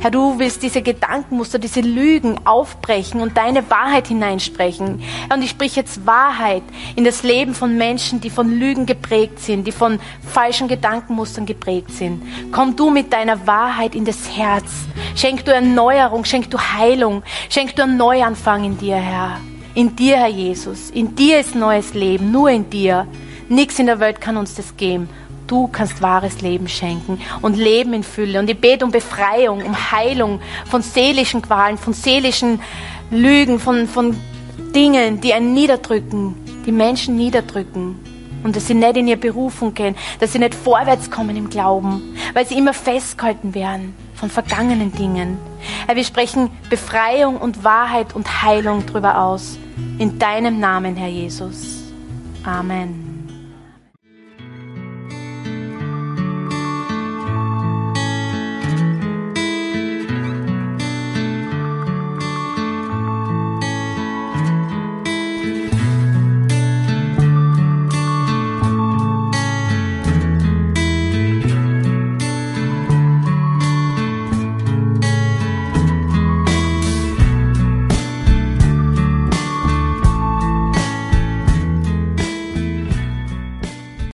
Herr, 0.00 0.10
du 0.10 0.38
willst 0.38 0.62
diese 0.62 0.82
Gedankenmuster, 0.82 1.58
diese 1.58 1.80
Lügen 1.80 2.46
aufbrechen 2.46 3.20
und 3.20 3.36
deine 3.36 3.68
Wahrheit 3.70 4.08
hineinsprechen. 4.08 5.02
und 5.32 5.42
ich 5.42 5.50
spreche 5.50 5.80
jetzt 5.80 6.06
Wahrheit 6.06 6.62
in 6.94 7.04
das 7.04 7.22
Leben 7.22 7.54
von 7.54 7.76
Menschen, 7.78 8.20
die 8.20 8.30
von 8.30 8.50
Lügen 8.50 8.84
geprägt 8.84 9.40
sind, 9.40 9.66
die 9.66 9.72
von 9.72 9.98
falschen 10.20 10.68
Gedankenmustern 10.68 11.46
geprägt 11.46 11.90
sind. 11.92 12.22
Komm 12.52 12.76
du 12.76 12.90
mit 12.90 13.12
deiner 13.12 13.46
Wahrheit 13.46 13.94
in 13.94 14.04
das 14.04 14.36
Herz. 14.36 14.70
Schenk 15.14 15.44
du 15.44 15.52
Erneuerung, 15.52 16.24
schenk 16.24 16.50
du 16.50 16.58
Heilung, 16.58 17.22
schenk 17.48 17.74
du 17.74 17.82
einen 17.82 17.96
Neuanfang 17.96 18.64
in 18.64 18.76
dir, 18.78 18.96
Herr. 18.96 19.40
In 19.76 19.94
dir, 19.94 20.16
Herr 20.16 20.28
Jesus, 20.28 20.88
in 20.88 21.14
dir 21.14 21.38
ist 21.38 21.54
neues 21.54 21.92
Leben, 21.92 22.32
nur 22.32 22.48
in 22.48 22.70
dir. 22.70 23.06
Nichts 23.50 23.78
in 23.78 23.84
der 23.84 24.00
Welt 24.00 24.22
kann 24.22 24.38
uns 24.38 24.54
das 24.54 24.78
geben. 24.78 25.06
Du 25.46 25.68
kannst 25.68 26.00
wahres 26.00 26.40
Leben 26.40 26.66
schenken 26.66 27.20
und 27.42 27.58
Leben 27.58 27.92
in 27.92 28.02
Fülle. 28.02 28.38
Und 28.38 28.48
ich 28.48 28.58
bete 28.58 28.86
um 28.86 28.90
Befreiung, 28.90 29.62
um 29.62 29.92
Heilung 29.92 30.40
von 30.64 30.80
seelischen 30.80 31.42
Qualen, 31.42 31.76
von 31.76 31.92
seelischen 31.92 32.58
Lügen, 33.10 33.60
von, 33.60 33.86
von 33.86 34.16
Dingen, 34.74 35.20
die 35.20 35.34
einen 35.34 35.52
niederdrücken, 35.52 36.34
die 36.64 36.72
Menschen 36.72 37.16
niederdrücken. 37.18 37.96
Und 38.46 38.54
dass 38.54 38.68
sie 38.68 38.74
nicht 38.74 38.96
in 38.96 39.08
ihre 39.08 39.16
Berufung 39.16 39.74
gehen, 39.74 39.96
dass 40.20 40.32
sie 40.32 40.38
nicht 40.38 40.54
vorwärts 40.54 41.10
kommen 41.10 41.36
im 41.36 41.50
Glauben, 41.50 42.14
weil 42.32 42.46
sie 42.46 42.56
immer 42.56 42.74
festgehalten 42.74 43.56
werden 43.56 43.92
von 44.14 44.30
vergangenen 44.30 44.92
Dingen. 44.92 45.36
Herr, 45.88 45.96
wir 45.96 46.04
sprechen 46.04 46.48
Befreiung 46.70 47.38
und 47.38 47.64
Wahrheit 47.64 48.14
und 48.14 48.44
Heilung 48.44 48.84
darüber 48.86 49.18
aus. 49.18 49.58
In 49.98 50.20
deinem 50.20 50.60
Namen, 50.60 50.94
Herr 50.94 51.08
Jesus. 51.08 51.82
Amen. 52.44 53.05